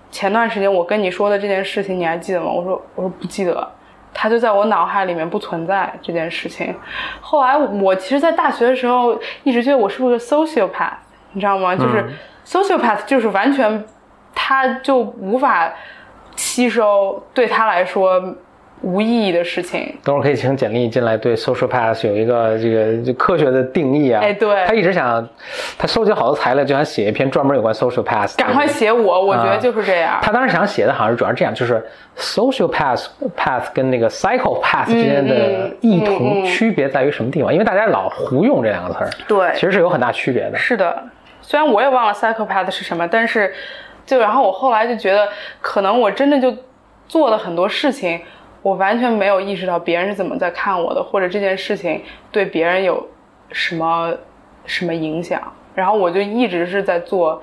[0.09, 2.49] 前段时间我跟你说的这件事情你还记得吗？
[2.49, 3.69] 我说我说不记得，
[4.13, 6.75] 它就在我脑海里面不存在这件事情。
[7.21, 10.93] 后来我其实，在大学的时候一直觉得我是不是个 sociopath，
[11.33, 11.75] 你知道吗？
[11.75, 12.03] 就是
[12.45, 13.85] sociopath 就是完全
[14.33, 15.71] 他就无法
[16.35, 18.35] 吸收对他来说
[18.81, 19.93] 无意义的事情。
[20.03, 24.21] 等会儿可以请简历进来，对 social path 有一个这个就科学的定义啊。
[24.21, 25.27] 哎对他一直想，
[25.77, 28.35] 他收集好多材料，就想写一篇专门有关 social path。
[28.37, 30.19] 赶快写我，我觉得就是这样。
[30.21, 31.83] 他当时想写的好像是主要是这样，就是
[32.15, 37.51] social path path 跟那个 psychopath 之间的嗯异嗯同嗯区别在于什么地方？
[37.51, 40.57] 因为大家老胡用这两个词儿，对其实是有很大区别的。
[40.57, 41.03] 是的，
[41.41, 43.53] 虽然我也忘了 psychopath 是什么，但是
[44.05, 45.27] 就然后我后来就觉得，
[45.61, 46.55] 可能我真的就
[47.07, 48.19] 做了很多事情，
[48.67, 52.01] 我完全没有意识到别人是怎么在看我的，或者这件事情
[52.33, 53.01] 对别人有
[53.53, 54.13] 什么
[54.65, 55.41] 什么影响，
[55.73, 57.41] 然后我就一直是在做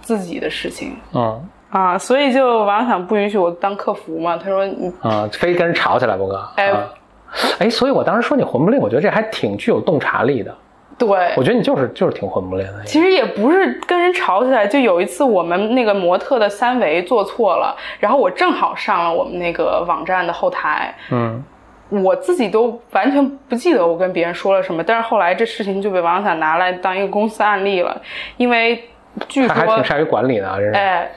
[0.00, 6.42] 自己的事情嗯啊，所以就王想不允许我当客服嘛，他说你嗯，非跟人吵起来不哥？
[6.56, 6.88] 哎啊
[7.58, 10.56] 哎，所以我当时说你混不吝，我觉得这还挺具有洞察力的。
[10.98, 11.08] 对。
[11.36, 12.84] 我觉得你就是就是挺混不吝的。
[12.84, 21.42] 其实也不是跟人吵起来，就有一次我们那个模特的三维做错了，然后我正好上了我们那个网站的后台，嗯，
[21.90, 28.00] 我自己都完全不记得我跟别人说了什么，但是后来这事情就被王想拿来当一个公司案例了，
[28.36, 28.82] 因为
[29.28, 31.10] 据说他还挺，善于管理的啊，这是哎，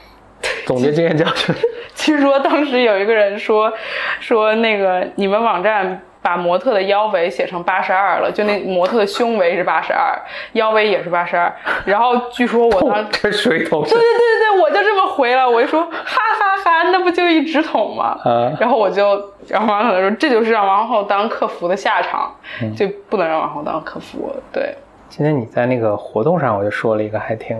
[0.66, 1.54] 总结经验教训。
[1.94, 3.72] 据说当时有一个人说
[4.20, 10.12] 说那个你们网站把模特的腰围写成八十二了，就那模特的胸围是八十二，
[10.54, 11.54] 腰围也是八十二。
[11.84, 14.00] 然后据说我当 这水桶对对对
[14.40, 18.18] 对，我就这么回了，我就说哈哈哈那不就一直筒吗？
[18.24, 24.34] 啊然后我就，然后王可能说这就是让王后当客服的下场，嗯就不能让王后当客服。
[24.52, 24.74] 对，
[25.08, 27.56] 今天你在那个活动上，我就说了一个还挺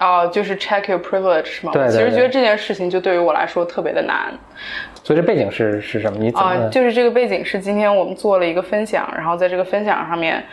[0.00, 1.72] 哦，就是 check your privilege 是吗？
[1.74, 4.32] 对其实觉得这件事情就对于我来说特别的难
[5.02, 6.18] 所以这背景是是什么？
[6.18, 6.46] 你怎么？
[6.46, 10.44] 啊、就是这个背景是今天我们做了一个分享，然后在这个分享上面，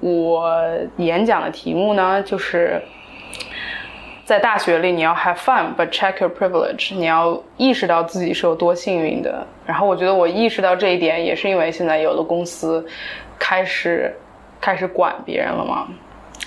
[0.00, 0.50] 我
[0.96, 2.80] 演讲的题目呢就是。
[4.26, 6.94] 在大学里，你要 have fun，but check your privilege。
[6.94, 9.46] 你要意识到自己是有多幸运的。
[9.66, 12.82] 然后我觉得我意识到这一点，也是因为现在有的公司
[13.38, 14.10] 开始
[14.62, 15.86] 开始管别人了嘛，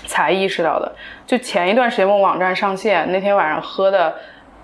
[0.06, 0.92] 才意识到的。
[1.24, 4.12] 就前一段时间我网站上线那天晚上喝的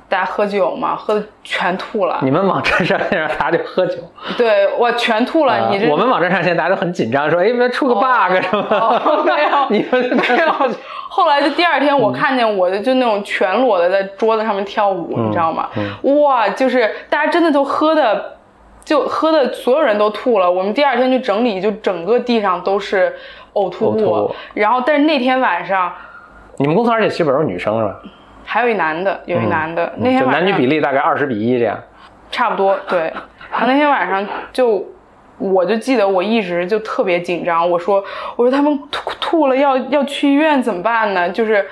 [0.09, 2.19] 大家喝酒嘛，喝的全吐了。
[2.23, 3.97] 你们网站上线让大家就喝酒，
[4.37, 10.53] 对我全吐了，你我们网站上线大家都很紧张，说哎，别出个 bug 什么哦没有你们 没有。
[11.09, 15.69] 后来就第二天，我看见我的就那种全裸的在桌子上面跳舞，嗯你知道吗？
[16.03, 18.37] 哇，就是大家真的都喝的，
[18.85, 20.51] 就喝的所有人都吐了。
[20.51, 23.15] 我们第二天去整理，就整个地上都是
[23.55, 23.97] 呕吐物。
[23.97, 25.93] 呕吐物然后，但是那天晚上
[26.57, 27.97] 你们公司而且基本都是女生是吧？
[28.55, 31.77] 还有一男的，有一男的，那天就晚上男女比例大概二十比一这样。
[32.31, 33.13] 差不多，对。
[33.51, 34.94] 然后那天晚上就，
[35.39, 38.03] 我就记得我一直就特别紧张，我说
[38.37, 41.29] 我说他们吐吐了要要去医院怎么办呢？
[41.31, 41.65] 就是，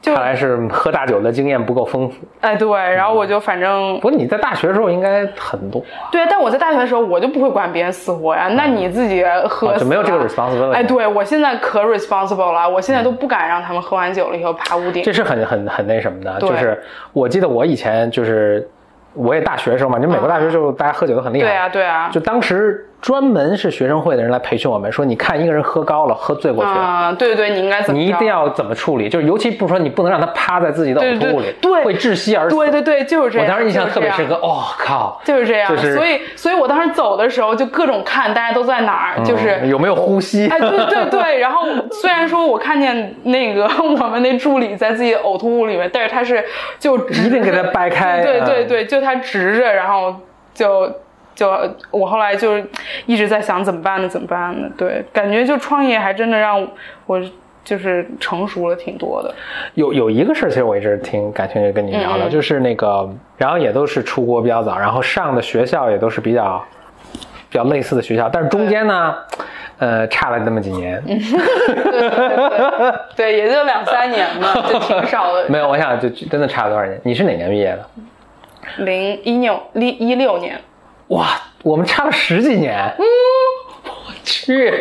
[0.00, 2.16] 就看来是喝大酒的经验不够丰富。
[2.40, 15.12] 哎对，然后我就反正不是你在大学的时候应该很多，对，但我在大学的时候我就不会管别人死活呀，那你自己喝就没有这个 responsibility 哎，对我现在可 responsible 了，我现在都不敢让他们喝完酒了以后爬屋顶这。
[15.12, 16.40] 是很很很那什么的。
[16.40, 16.80] 就是
[17.12, 18.66] 我记得我以前就是
[19.12, 21.46] 我也大学的时候嘛，就美国大学的时候大家喝酒都很厉害。
[21.46, 26.76] 对啊，对啊，就当时专门是学生会的人来培训我们，说你看一个人喝高了，喝醉过去了。
[26.76, 28.04] 啊，对对，你应该怎么着？
[28.04, 29.08] 你一定要怎么处理？
[29.08, 32.56] 就是尤其不说你不能让他趴在自己的呕吐物里，对会窒息而死。
[32.56, 33.46] 对对对，就是这样。
[33.46, 34.34] 我当时印象特别深刻。
[34.34, 40.46] 就是这样哦靠，就是这样，就是所以，所以我当时走的时候就各种看大家都在哪儿，就是嗯有没有呼吸？
[40.48, 46.44] 哎，对对对， 然后虽然说我看见那个我们那助理在自己呕吐物里面，但是他是
[46.78, 50.14] 就一定给他掰开对对嗯对，就他直着，然后
[50.52, 50.92] 就
[51.34, 51.50] 就
[51.90, 52.58] 我后来就
[53.06, 54.08] 一直在想怎么办呢？
[54.08, 54.68] 怎么办呢？
[54.76, 56.66] 对，感觉就创业还真的让
[57.06, 57.20] 我
[57.64, 59.34] 就是成熟了挺多的。
[59.74, 66.62] 有有一个事儿，其实我一直挺感兴趣跟你聊聊，嗯就是那个，然后也都是出国比较早，然后上的学校也都是比较
[67.48, 69.14] 比较类似的学校，但是中间呢，
[69.78, 71.02] 呃，差了那么几年。
[71.06, 75.48] 对对对对，也就两三年嘛，就挺少的。
[75.48, 77.00] 没有，我想就真的差了多少年？
[77.04, 77.86] 你是哪年毕业的？
[78.84, 80.58] 零一六一一六年，
[81.10, 81.28] 哇，
[81.62, 82.78] 我们差了十几年。
[82.98, 83.04] 嗯，
[83.84, 84.72] 我去，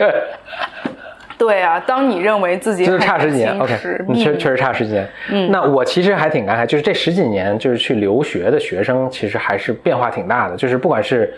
[1.37, 3.51] 对啊，当你认为自己就是差十几年。
[3.51, 5.09] 心 OK，你确确实差十几年。
[5.31, 11.33] 嗯，那我其实还挺感慨，就是这十几年，就是去留学的学生，其实还是变化挺大的，就是不管是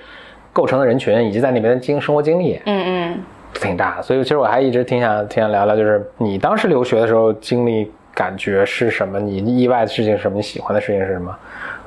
[0.52, 3.20] 构成的人群，以及在那边的经生活经历，嗯嗯。
[3.54, 4.04] 挺大的。
[4.04, 9.20] 所以其实我还一直挺想挺想聊聊，就是你当时留学的时候经历感觉是什么？
[9.20, 10.36] 你意外的事情是什么？
[10.38, 11.38] 你喜欢的事情是什么？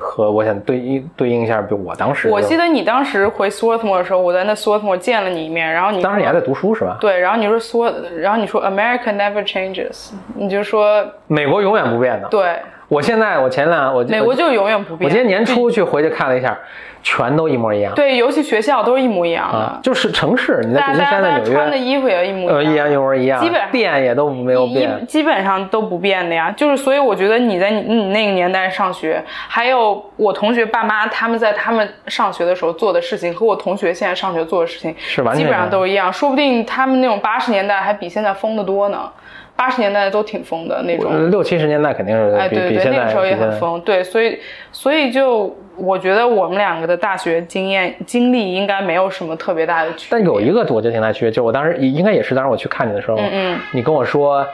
[0.05, 6.97] 和我想对应对应一下，比如我当时，我记得你当时回 Swarthmore 的时候，我在那 Swarthmore 见了你一面，然后你当时你还在读书是吧？
[7.01, 12.27] 对，然后你说 Swart，然后你说 America never changes，你就说美国永远不变的。
[12.29, 15.09] 对，我现在我前两我美国就永远不变。
[15.09, 16.57] 我今年年初去回去看了一下，
[17.01, 17.93] 全都一模一样。
[17.95, 22.91] 对，尤其学校都是一模一样的，啊，就是城市，你在大旧金山、家大家大家在纽约，穿的衣服也一模呃，一样样。
[22.91, 25.05] 一模一样，基本上店也都没有变。
[25.07, 39.09] 基本上都不变的呀，就是所以我觉得你在你你那个年代上学，还有我同学爸妈他们在他们上学的时候做的事情，和我同学现在上学做的事情是完全基本上都一样，说不定他们那种八十年代还比现在疯得多呢，
[39.55, 41.11] 八十年代都挺疯的那种。
[41.11, 44.37] 呃六七十年代肯定是哎，比对对那个时候也很疯，对，所以
[44.71, 50.17] 所以就我觉得我们两个的大学经验经历应该没有什么特别大的区别。
[50.17, 54.45] 但有一个我觉得挺大区别，就是我当时应该也是当时我去看你的时候，嗯嗯你跟我说，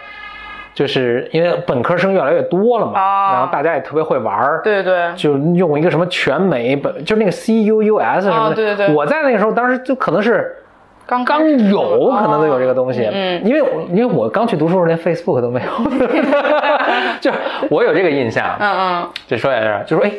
[0.74, 10.56] 就是因为本科生越来越多了嘛，啊然后大家也特别会玩儿，对对对，就用一个什么全美本，就是那个 C U U S 什么的，啊对对对我在那个时候当时就可能是。
[11.12, 15.70] 刚刚有哦可能都有这个东西，嗯因为我因为我刚去读书的时候连 Facebook 都没有
[17.20, 17.30] 就
[17.70, 20.12] 我有这个印象，嗯嗯，就说在这儿，就说哎，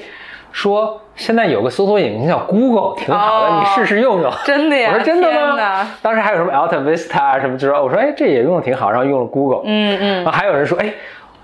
[0.53, 4.31] 说现在有个搜索引擎叫 Google，挺好的，哦你试试用用。
[4.45, 5.89] 真的呀 我说真的吗？
[6.03, 10.93] 当时还有什么 Alta Vista 啊什么，就说我说哎这也用的挺好，然后用了 Google，嗯嗯然后还有人说哎。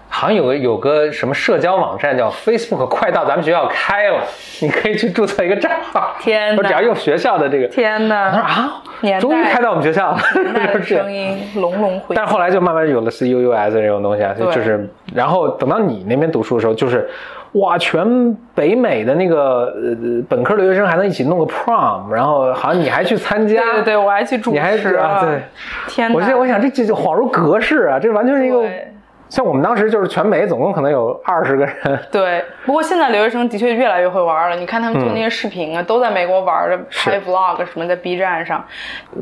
[0.09, 4.21] 好像有个有个什么社交网站叫 Facebook，快到咱们学校开了，
[4.61, 6.17] 你可以去注册一个账号。
[6.21, 6.59] 天哪。
[6.59, 7.69] 我只要用学校的这个。
[7.69, 8.83] 天哪，啊
[9.21, 10.19] 终于开到我们学校了，
[10.83, 14.47] 声音隆隆回但是后来就慢慢有了 CUUS 这种东西啊，对。
[14.47, 17.09] 就是，然后等到你那边读书的时候，就是，
[17.53, 25.21] 哇，全北美的那个呃本科留学生还能一起弄个 prom，然后好像你还去参加，对对对，我还去主你还持啊。
[25.21, 25.43] 对，
[25.87, 28.93] 天哪，我现在我想这这就恍如隔世啊，这完全是一个对，
[29.29, 34.57] 像我们当时就是全美总共可能有二十个人， 对，不过现在留学生的确越来越会玩了。
[34.57, 38.65] 你看他们做那些视频啊，都在美国玩的，拍 vlog 什么，在 B 站上。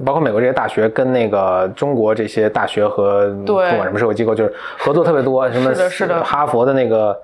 [0.04, 7.16] 包括美国这些大学跟那个中国这些大学和不管什么社会机构，就是合作特别多，什么是的是的哈佛的那个。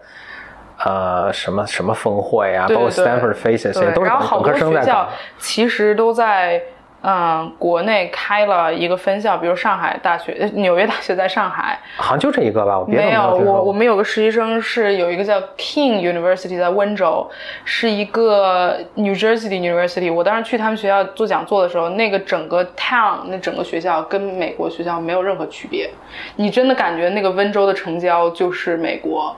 [0.84, 5.08] 呃，什么什么峰会啊，包括 Stanford Faces，对，都是然后好本科多学校生在搞。
[5.38, 6.60] 其实都在
[7.04, 17.28] 嗯，国内开了一个分校，比如上海大学、呃纽约大学在上海，好像就这一个吧，我别没有，我我们有个实习生是有一个叫 King University 在温州，
[17.64, 20.12] 是一个 New Jersey University。
[20.12, 25.90] 我当时去他们学校做讲座的时候，那个整个 town 那整个学校跟美国学校没有任何区别，
[26.36, 29.36] 你真的感觉那个温州的城郊就是美国。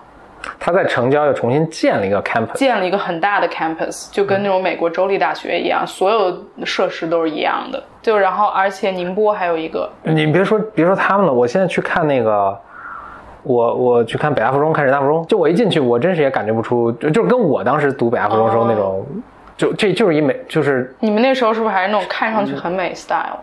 [0.59, 7.83] 他在城郊又重新建了一个 campus，建了一个很大的 campus，就跟那种美国州立大学一样，所有设施都是一样的。
[8.03, 12.59] 就然后，而且宁波还有一个，你别说别说他们了，我现在去看那个，
[13.43, 19.07] 我我去看北大附中，看人大附中，就我一进去，我真是也感觉不出，就就是跟我当时读北大附中时候那种，
[19.57, 23.39] 就这就是一美，就是你们那时候是不是还是那种看上去很美 style，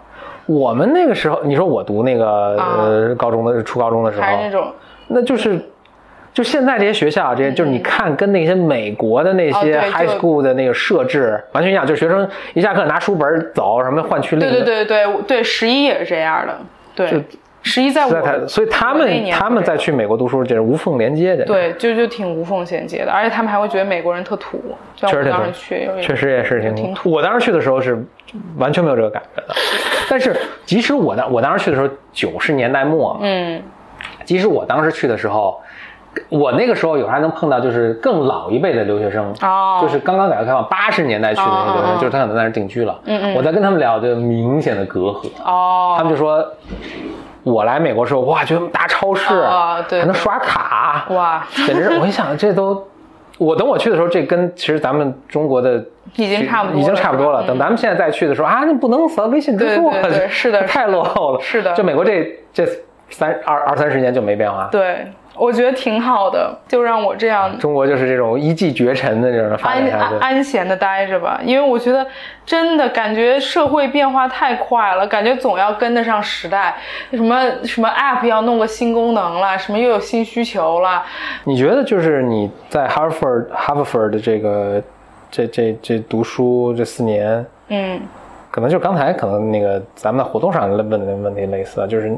[0.46, 4.72] 我们那个时候，你说我读那个、呃高中的初高中的时候，还是那种
[5.08, 5.60] 那就是。
[6.34, 16.58] 就现在这些学校，这些就是你看跟那些美国的那些 high school 的那个设置完全一样，就是学生一下课拿书本走，什么换区令，对对对对对，十一也是这样的，
[16.96, 17.24] 对，
[17.64, 18.08] 十一在
[18.48, 24.60] 所以他们他们再去美国读书，就是无缝连接的。，对，就就挺无缝衔接的，而且他们还会觉得美国人特土，
[24.96, 27.12] 确实挺土当时去，确实也是挺挺土。
[27.12, 28.02] 我当时去的时候是
[28.58, 29.54] 完全没有这个感觉的，
[30.10, 30.34] 但是
[30.66, 33.62] 即使我当我当时去的时候九十年代末，嗯
[34.26, 35.62] 即使我当时去的时候，
[36.30, 43.00] 我那个时候有时候还能碰到就是更老一辈的留学生，哦就是刚刚改革开放八十年代去的那些留学生，就是他可能在那儿定居了。
[43.06, 45.30] 嗯嗯我在跟他们聊，就明显的隔阂。
[45.46, 46.46] 哦，他们就说，
[47.44, 52.00] 我来美国时候，哇，觉得大超市，哦对还能刷卡，哇，简直是！
[52.00, 52.86] 我一想，这都，
[53.38, 55.84] 我等我去的时候，这跟其实咱们中国的
[56.16, 57.44] 已经差不多了已经差不多了。
[57.48, 61.40] 等咱们现在再去的时候啊，那不能扫微信支付对对 是的太落后了。
[61.42, 62.68] 是的就美国这这
[63.10, 64.70] 三二二三十年就没变化。
[64.72, 70.20] 对，我觉得挺好的，就让我这样中国就是这种一骑绝尘的这种发展安安。
[70.20, 72.06] 安闲的待着吧，因为我觉得
[72.46, 76.76] 真的感觉社会变化太快了，感觉总要跟得上时代。
[77.12, 81.04] 什么什么 app 要弄个新功能了，什么又有新需求了，
[81.46, 84.82] 你觉得就是你在哈佛哈佛的这个
[85.32, 88.00] 这这这读书这四年，嗯，
[88.52, 92.16] 可能就刚才可能那个咱们在活动上问的问题类似，啊，就是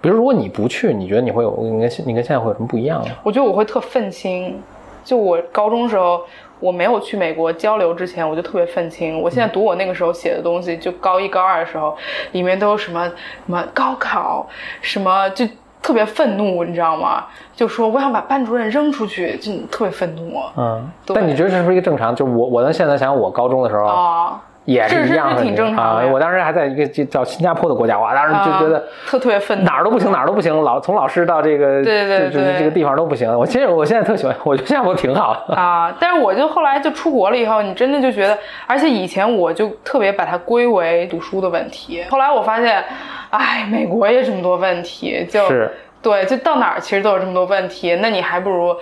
[0.00, 3.06] 比如如果你不去，你觉得你会有你跟你跟现在会有什么不一样吗？
[3.22, 4.60] 我觉得我会特愤青。
[5.04, 6.20] 就我高中时候，
[6.58, 9.20] 我没有去美国交流之前，我就特别愤青。
[9.22, 11.96] 我现在读我那个时候写的东西，就高一高二的时候，
[12.32, 13.12] 里面都有什么什
[13.46, 14.44] 么高考，
[14.80, 15.46] 什么就
[15.80, 17.24] 特别愤怒，你知道吗？
[17.54, 20.40] 就说我想把班主任扔出去，就特别愤怒。
[20.56, 22.12] 嗯，但你觉得这是不是一个正常？
[22.12, 26.06] 就我我能现在想想，我高中的时候啊，也是一样的，是挺正常的啊。
[26.12, 33.32] 我当时还在一个叫新加坡的国家，哇，当时就觉得啊特特别愤怒，哪儿都不行，哪儿都不行，老从老师到这个对对对就是这个地方都不行。
[33.38, 35.54] 我其实我现在特喜欢，我觉得新加坡挺好的。
[35.54, 38.36] 啊，但是我就后来就出国了以后，你真的就觉得，
[38.66, 42.84] 而且以前我就特别把它归为读书的问题，后来我发现，
[43.30, 45.70] 哎，美国也这么多问题，就是
[46.06, 48.76] 对，就到哪儿其实都有这么多问题，那你还不如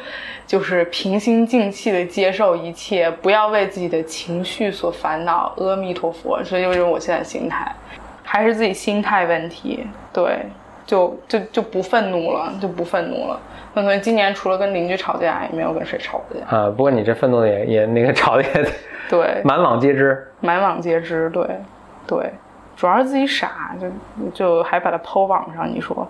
[0.47, 5.55] 就是平心静气的接受一切，不要为自己的情绪所烦恼。
[5.57, 7.75] 阿弥陀佛，这就是我现在的心态，
[8.23, 10.41] 还是自己心态问题，对。
[10.87, 13.41] 就就就不愤怒了，就不愤怒了。
[13.73, 16.47] 那所以今年除了跟邻居吵架，也没有跟谁吵过架。
[16.55, 18.69] 啊，不过你这愤怒的也也那个 吵的也
[19.09, 20.31] 对，满网皆知。
[20.41, 21.31] 满网皆知。
[21.31, 21.43] 对，
[22.07, 22.31] 对，
[22.77, 23.89] 主要是自己傻，就
[24.31, 25.71] 就还把它抛网上。
[25.73, 26.07] 你说，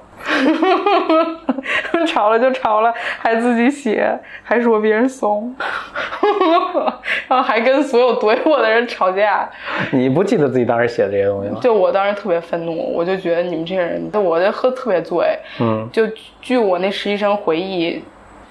[2.06, 5.54] 吵了就吵了，还自己写，还说别人怂，
[7.28, 9.48] 然后还跟所有怼我的人吵架。
[9.92, 11.58] 你不记得自己当时写的这些东西吗？
[11.60, 15.38] 就我当时特别愤怒，我就觉得你们这些人，我就喝特别醉。
[15.60, 16.02] 嗯，就
[16.40, 18.02] 据我那实习生回忆，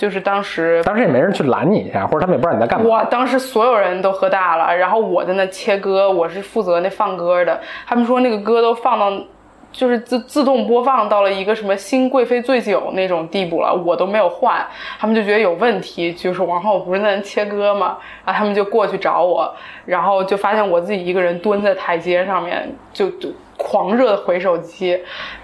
[0.04, 2.90] 就是当时当时也没人去拦你一下，或者他们也不知道你在干嘛。
[2.90, 7.58] 哇，当时所有人都喝大了，然后我在那切歌，我是负责那放歌的。
[7.88, 9.10] 他们说那个歌都放到，
[9.74, 14.66] 就是自自动播放到了一个什么新贵妃醉酒那种地步了，我都没有换，
[14.98, 17.98] 他们就觉得有问题，就是往后不是在那切歌吗？
[18.24, 19.54] 然后他们就过去找我，
[19.86, 23.30] 然后就发现我自己一个人蹲在台阶上面，就就。
[23.56, 25.00] 狂热的回手机，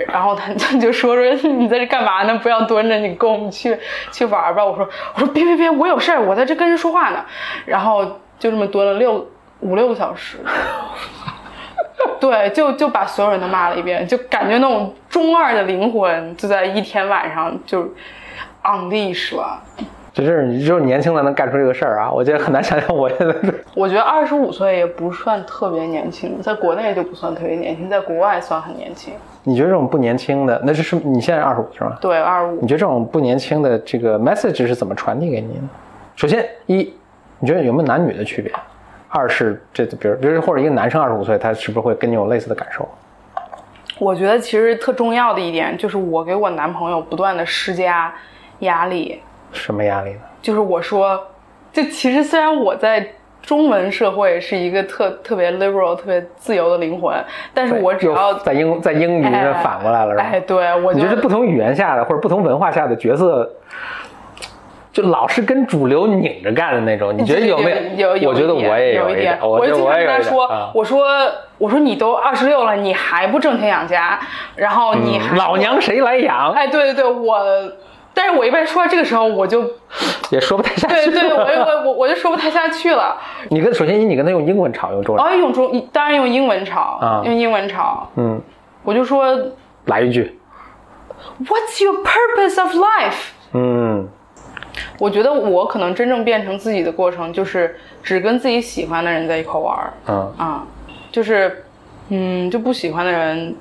[0.07, 2.37] 然后他他就说说你在这干嘛呢？
[2.39, 3.77] 不要蹲着，你跟我们去
[4.11, 4.65] 去玩吧。
[4.65, 7.23] 我说我说别别别，我有事儿，我在这跟人说话呢。
[7.65, 8.03] 然后
[8.37, 9.25] 就这么蹲了六
[9.61, 10.39] 五六个小时，
[12.19, 17.87] 对，就就把所有人都骂了一遍，就感觉那种中二的灵魂就在一天晚上就
[18.63, 19.61] unleash 了。
[20.11, 22.11] 这就是你只有年轻的能干出这个事儿啊！
[22.11, 23.63] 我觉得很难想象我现在是。
[23.75, 29.13] 我觉得二十五岁也不算特别年轻，在国内就不算特别年轻，在国外算很年轻。
[29.43, 31.95] 你觉得这种不年轻的，那就是你现在二十五是吗？
[32.01, 35.61] 对，二十五你觉得这种不年轻的这个 message 是怎么传递给你的？
[36.15, 36.91] 首先一，
[37.39, 38.51] 你觉得有没有男女的区别？
[39.09, 42.87] 二是这比如比如或者一个男生二十五岁，他是不是会跟你有类似的感受？
[43.97, 48.13] 我觉得其实特重要的一点就是我给我男朋友不断的施加
[48.59, 50.19] 压力，什么压力呢？
[50.41, 51.21] 就是我说，
[51.73, 53.05] 就其实虽然我在
[53.41, 57.13] 中文社会是一个特特别 liberal、特别自由的灵魂，
[57.53, 59.23] 但是我只要在英在英语
[59.63, 60.21] 反过来了？
[60.21, 63.49] 哎，对我觉得不同语言下的或者不同文化下的角色，
[65.01, 71.07] 就老是跟主流拧着干的那种，你觉得有没有有我觉得我也有点，一点，我就经常跟他说，啊我说
[71.57, 74.19] 我说你都二十六了，你还不挣钱养家，
[74.55, 76.51] 然后你还、嗯老娘谁来养？
[76.51, 77.39] 哎，对对对，我，
[78.13, 79.63] 但是我一般说到这个时候，我就
[80.31, 81.11] 也说不太下去。
[81.11, 83.15] 对对，我 我我我就说不太下去了。
[83.49, 88.41] 你跟首先你跟他用英文吵，用中文，哦，用中当然用英文吵，啊用英文吵，嗯，
[88.83, 89.33] 我就说
[89.85, 90.37] 来一句
[91.45, 93.38] ，What's your purpose of life？
[94.99, 97.73] 嗯我觉得我可能真正变成自己的过程，就是
[98.03, 100.63] 只跟自己喜欢的人在一块玩儿嗯啊，
[101.09, 101.63] 就是
[102.09, 103.55] 嗯，就不喜欢的人，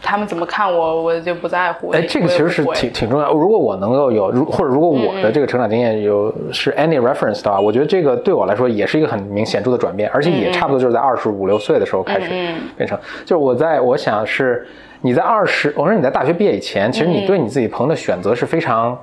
[0.00, 1.90] 他们怎么看我，我就不在乎。
[1.90, 3.32] 哎，这个其实是挺挺重要。
[3.32, 12.96] 如果我能够有，如或者如果我的这个成长经验有是 any reference 的话，我觉得这个对我来说也是一个很明显著的转变，而且也差不多就是在二十五六岁的时候开始嗯变成。
[13.24, 14.64] 就是我在我想是
[15.00, 18.96] 你在二十，我说你在大学毕业以前，其实你对你自己朋友的选择是非常。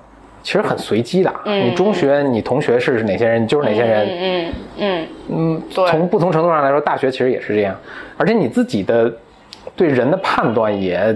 [0.44, 7.76] 其实很随机的，你中学你同学是哪些人，就是哪些人，嗯嗯嗯，嗯，从不同程度上来说，大学其实也是这样，
[8.18, 9.12] 而且你自己的
[9.76, 11.16] 对人的判断也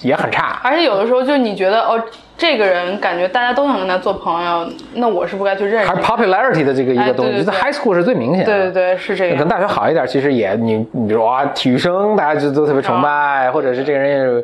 [0.00, 0.58] 也很差。
[0.62, 2.02] 而且有的时候就你觉得哦，
[2.36, 8.46] 这个人感觉大家都想跟他做朋友，那我是不是该去认识还是？popularity 的这个一哎个东西，在 high school 是最明显的。
[8.46, 9.36] 对对对，是这样。
[9.36, 14.42] 跟大学好一点，其实也你你比如说哇，体育生大家就都特别崇拜，或者是这个人也有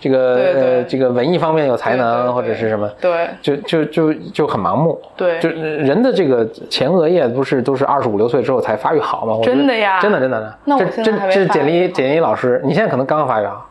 [0.00, 5.00] 这个这个文艺方面有才对对能，对或者是什么，对就就就就很盲目。
[5.16, 9.38] 对就人的这个前额叶不是都是二十五六岁之后才发育好吗？
[9.44, 10.58] 真的呀真的真的的。
[10.64, 13.68] 那我这这现在还没这是简历简历老师，你现在可能刚刚发育好。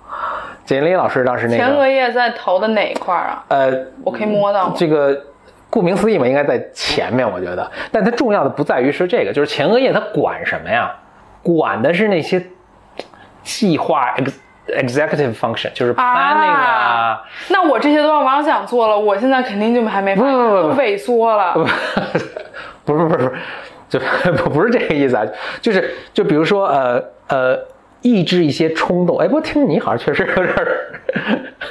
[0.65, 3.45] 简历老师当时那个前额叶在头的哪一块儿啊？
[3.49, 3.71] 呃，
[4.03, 4.73] 我可以摸到吗？
[4.75, 5.15] 这个
[5.69, 7.71] 顾名思义嘛，应该在前面，我觉得。
[7.91, 10.91] 但它重要的不在于是这个，就是前额叶它管什么呀？
[11.43, 12.43] 管的是那些
[13.43, 14.33] 计划 ex
[14.67, 17.21] executive function，就是 planning 啊。
[17.49, 21.53] 那我这些都要妄想做了，我现在肯定就还没不不不都萎缩了。
[22.83, 23.33] 不是不是不是，
[23.87, 23.99] 就
[24.43, 25.23] 不 不是这个意思啊，
[25.61, 27.59] 就是就比如说呃呃，
[28.05, 29.17] 抑制一些冲动。
[29.17, 30.77] 哎，不过听你好像确实有点儿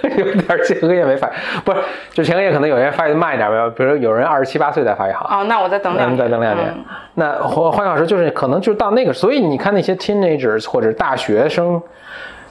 [0.19, 1.31] 有点儿前额叶没发，
[1.65, 1.79] 不是，
[2.13, 5.29] 就前额叶可能有人发育的慢一点吧，比如有人二十七八岁才发育好。
[5.31, 6.69] 哦，那我再等两嗯，年，再等两年。
[6.69, 6.85] 嗯
[7.17, 11.81] 那换换句话说，就是可能就是到那个，所以你看那些 teenagers 或者大学生，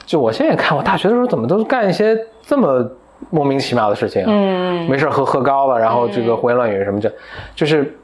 [0.06, 2.82] 就我现在也看，我大学的时候怎么都干一些这么
[3.28, 7.12] 莫名其妙的事情，嗯，没事喝喝高了，然后这个胡言乱语什么的，
[7.54, 7.94] 就是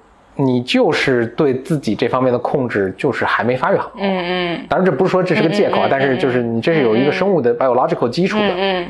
[0.45, 3.91] 你就是对自己这方面的控制就是还没发育好。
[3.97, 4.67] 嗯嗯。
[4.69, 8.87] 当然这不是说这是个借口啊，但是就是你这是有一个生物的 biological 基础的，嗯嗯，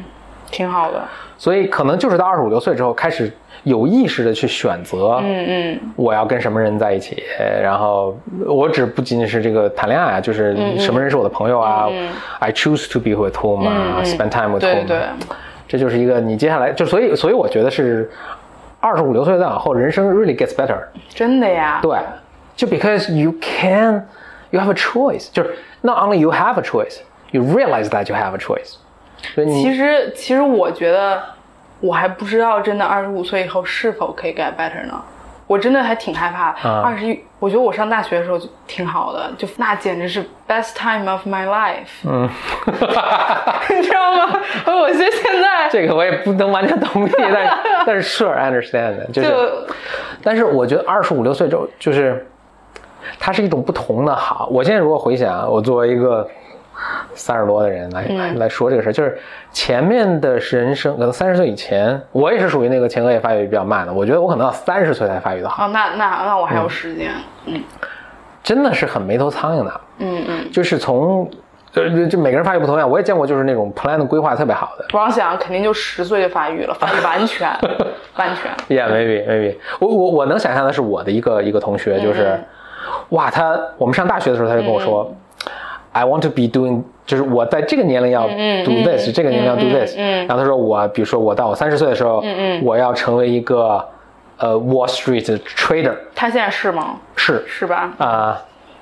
[0.51, 1.03] 挺好的。
[1.37, 3.33] 所以可能就是到二十五六岁之后开始
[3.65, 7.23] 有意识的去选择，嗯嗯我要跟什么人在一起，
[7.63, 8.15] 然后
[8.47, 12.09] 我只不仅仅是这个谈恋爱啊，就是什么人是我的朋友啊、嗯
[12.41, 14.05] i choose to be with whom 啊、嗯嗯。
[14.05, 14.99] s p e n d time with 对 whom，对。
[15.67, 18.11] 这就是一个你接下来就所以所以我觉得是
[18.81, 20.79] 二十五六岁再往后，人生 really gets better，
[21.11, 21.81] 真的呀。
[21.83, 21.99] 对，
[22.57, 24.07] 就 because you can
[24.51, 28.39] you have a choice，就是 not only you have a choice，you realize that you have a
[28.39, 28.77] choice，
[29.35, 31.23] 所以你其实其实我觉得
[31.81, 35.03] 我还不知道真的二十五岁以后是否可以 get better 呢。
[35.51, 36.51] 我真的还挺害怕。
[36.69, 42.29] 啊二十一，我觉得我上大学的时候就挺好的，就那简直是 best time of my life，嗯，
[43.69, 44.41] 你知道吗？
[44.67, 47.51] 我觉得现在 这个我也不能完全同意，但是
[47.85, 49.29] 但是 sure I understand，就是。
[49.29, 49.37] 就
[50.23, 52.25] 但是我觉得二十五六岁之后，就是
[53.19, 54.49] 它是一种不同的好。
[54.53, 56.29] 我现在如果回想，我作为一个
[57.15, 59.19] 三十多的人来、来来说这个事儿，就是
[59.53, 63.93] 前面的人生，可能三十岁以前，我也是属于那个前额叶发育比较慢的。
[63.93, 67.13] 我觉得我可能要三十岁才发育的好，哦，那那那我还有时间。
[67.47, 67.63] 嗯
[68.43, 69.81] 真的是很没头苍蝇的。
[69.99, 71.31] 嗯嗯，就是从
[71.75, 74.87] 呃，就每个人发育不同样，我也见过就是那种 plan 的规划特别好的。
[74.95, 77.49] 王想肯定就十岁就发育了，发育完全
[78.17, 78.51] 完全。
[78.75, 79.57] Yeah, maybe, maybe.
[79.79, 82.45] 我我我能想象的是我的一个一个同学，就是，嗯
[83.11, 85.15] 哇，他我们上大学的时候他就跟我说、
[85.93, 88.27] i want to be doing，就是我在这个年龄要
[88.65, 90.27] do this，、这个年龄要 do this，、嗯嗯。
[90.27, 92.23] 然后他说我，比如说我到我三十岁的时候，
[92.63, 93.85] 我要成为一个
[94.39, 96.97] 呃 Wall Street trader，他现在是吗？
[97.17, 97.45] 是。
[97.47, 97.93] 是吧？
[97.99, 98.41] 啊、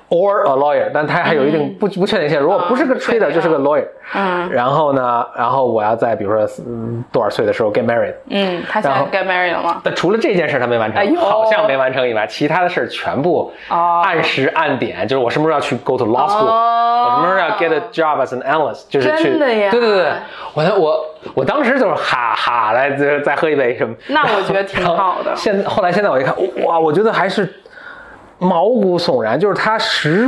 [0.09, 2.39] or a lawyer，但他还有一定不不确定性。
[2.39, 3.87] 如果不是个 trader，就是个啊 lawyer。
[4.15, 4.49] 嗯。
[4.51, 8.15] 然后呢，然后我要在比如说嗯多少岁的时候 get married。
[8.29, 9.81] 嗯，他现在 get married 了吗？
[9.83, 11.19] 但除了这件事他没完成，哎呦。
[11.19, 14.01] 好像没完成以外，其他的事儿全部哦。
[14.03, 17.05] 按时按点，就是我什么时候要去 go to law school，、哦。
[17.05, 19.69] 我什么时候要 get a job as an analyst，就是去，真的呀。
[19.69, 20.11] 对对对，
[20.53, 21.05] 我我
[21.35, 25.35] 我当时就是哈哈来再再喝一杯什么，那我觉得挺好的。
[25.35, 26.33] 现后来现在我一看，
[26.65, 27.47] 哇，我觉得还是
[28.39, 30.27] 毛骨悚然，就是他十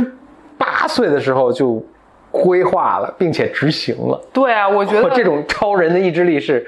[0.56, 1.84] 八岁的时候就
[2.30, 4.20] 规划了，并且执行了。
[4.32, 6.66] 对啊，我觉得我 这种超人的意志力是，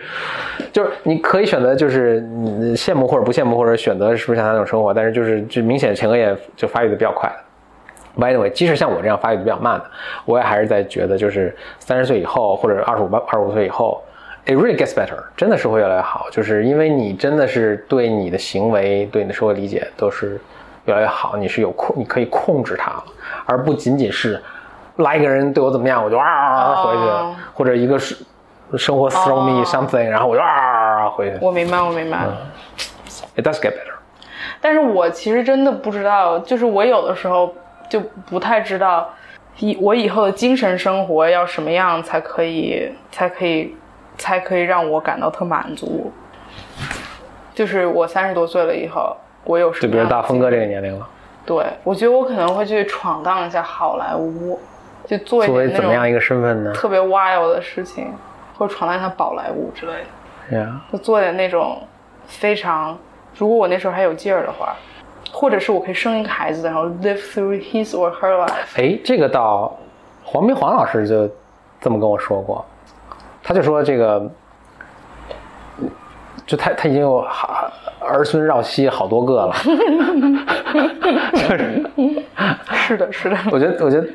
[0.73, 7.37] 就是你可以选择就是你羡慕或者不羡慕，或者选择是不是像他那种生活，但是就是就明显前额叶就发育的比较快的。
[8.17, 9.85] By the way，即使像我这样发育的比较慢的，
[10.25, 14.01] 我也还是在觉得就是三十岁以后或者二十五二十五岁以后
[14.47, 20.41] ，it really gets better，真的是会越来越好，就是因为你真的是对你的行为、对你的社会理解都是
[20.87, 23.05] 越来越好，你是有控，你可以控制它了，
[23.47, 24.43] 而不仅仅是
[24.97, 28.17] 来一个人对我怎么样，我就啊回去，哦或者一个是
[28.77, 31.39] 生活 throw me 哦 something，、然后我就啊回去。
[31.41, 32.27] 我明白，我明白。
[33.37, 33.95] It does get better。
[34.61, 37.55] 但是我其实真的不知道，就是我有的时候
[37.89, 39.09] 就不太知道，
[39.59, 43.77] 以我以后的精神生活要什么样才可以，才可以，
[44.17, 46.13] 才可以让我感到特满足。
[47.55, 51.07] 就是我三十多岁了以后，我有什就比如大峰哥这个年龄了，
[51.45, 54.59] 对，我觉得我可能会去闯荡一下好莱坞，
[55.07, 56.73] 就做一作为怎么样一个身份呢？
[56.73, 58.13] 特别 wild 的事情，
[58.57, 60.59] 或者闯荡一下宝莱坞之类的。
[60.59, 61.79] 呀，就做点那种
[62.27, 62.97] 非常，
[63.37, 64.75] 如果我那时候还有劲儿的话，
[65.33, 68.77] 或者是我可以生一个孩子，然后 live through his or her life。
[68.77, 69.75] 哎，这个倒，
[70.23, 71.29] 黄明黄老师就
[71.81, 72.65] 这么跟我说过，
[73.43, 74.31] 他就说这个，
[76.47, 77.71] 就他他已经有好
[78.05, 79.55] 儿孙绕膝好多个了，
[81.33, 81.83] 就是。
[82.73, 84.07] 是的，是的，我觉得我觉得。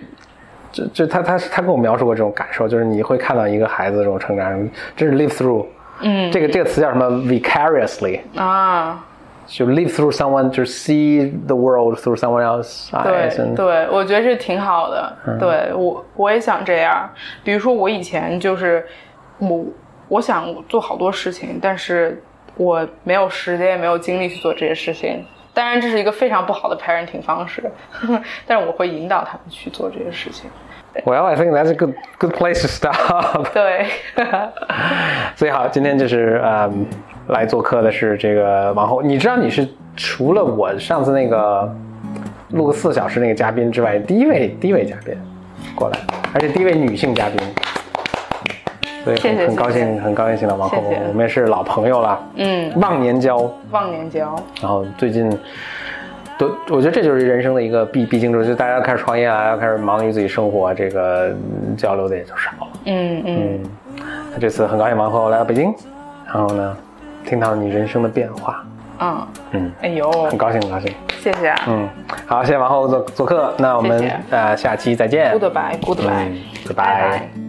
[0.71, 5.65] 就就他他他跟我描述过这种感受，就是你会看到一个孩子这种成长，真是 live through，
[6.01, 9.03] 嗯，这个这个词叫什么？vicariously，啊，
[9.47, 15.11] 就 live through someone，就是 see the world through someone else's 对 eyes，and 对，我觉得这挺好的。
[15.39, 17.09] 对我我也想这样，
[17.43, 18.85] 比如说我以前就是
[19.39, 19.65] 我
[20.07, 22.21] 我想做好多事情，但是
[22.59, 25.25] 我没有时间也没有精力去做这些事情。
[25.53, 27.63] 当然，这是一个非常不好的 parenting 方式，
[28.45, 30.49] 但是我会引导他们去做这些事情。
[31.05, 33.47] Well, I think that's a good good place to stop.
[33.53, 33.85] 对，
[35.37, 36.85] 所以好，今天就是嗯，
[37.27, 39.01] 来做客的是这个王后。
[39.01, 41.73] 你知道你是除了我上次那个
[42.49, 45.15] 录个四小时那个嘉宾之外，第一位第一位嘉宾
[45.75, 45.99] 过来，
[46.33, 47.37] 而且第一位女性嘉宾。
[49.03, 53.51] 所以谢谢很很高兴，很高兴请到王后，谢谢我们也是老朋友了，嗯，忘年交。
[53.71, 54.35] 忘年交。
[54.61, 55.29] 然后最近
[56.37, 62.67] 都，我觉得这就是人生的一个必必经之路，就大家要开始创业啊，要开始忙于自己生活，这个嗯交流的也就少了。
[62.85, 65.73] 嗯嗯，嗯，那这次很高兴王后来到北京，
[66.25, 66.77] 然后呢，
[67.25, 68.65] 听到你人生的变化，
[68.99, 70.93] 嗯，嗯，哎呦，很高兴，很高兴。
[71.19, 71.89] 谢谢啊嗯，
[72.25, 75.37] 好，谢谢王后做做客，那我们呃下期再见。
[75.37, 76.37] ，Goodbye，Goodbye，嗯，
[76.67, 76.83] 拜拜。
[76.85, 77.48] I live for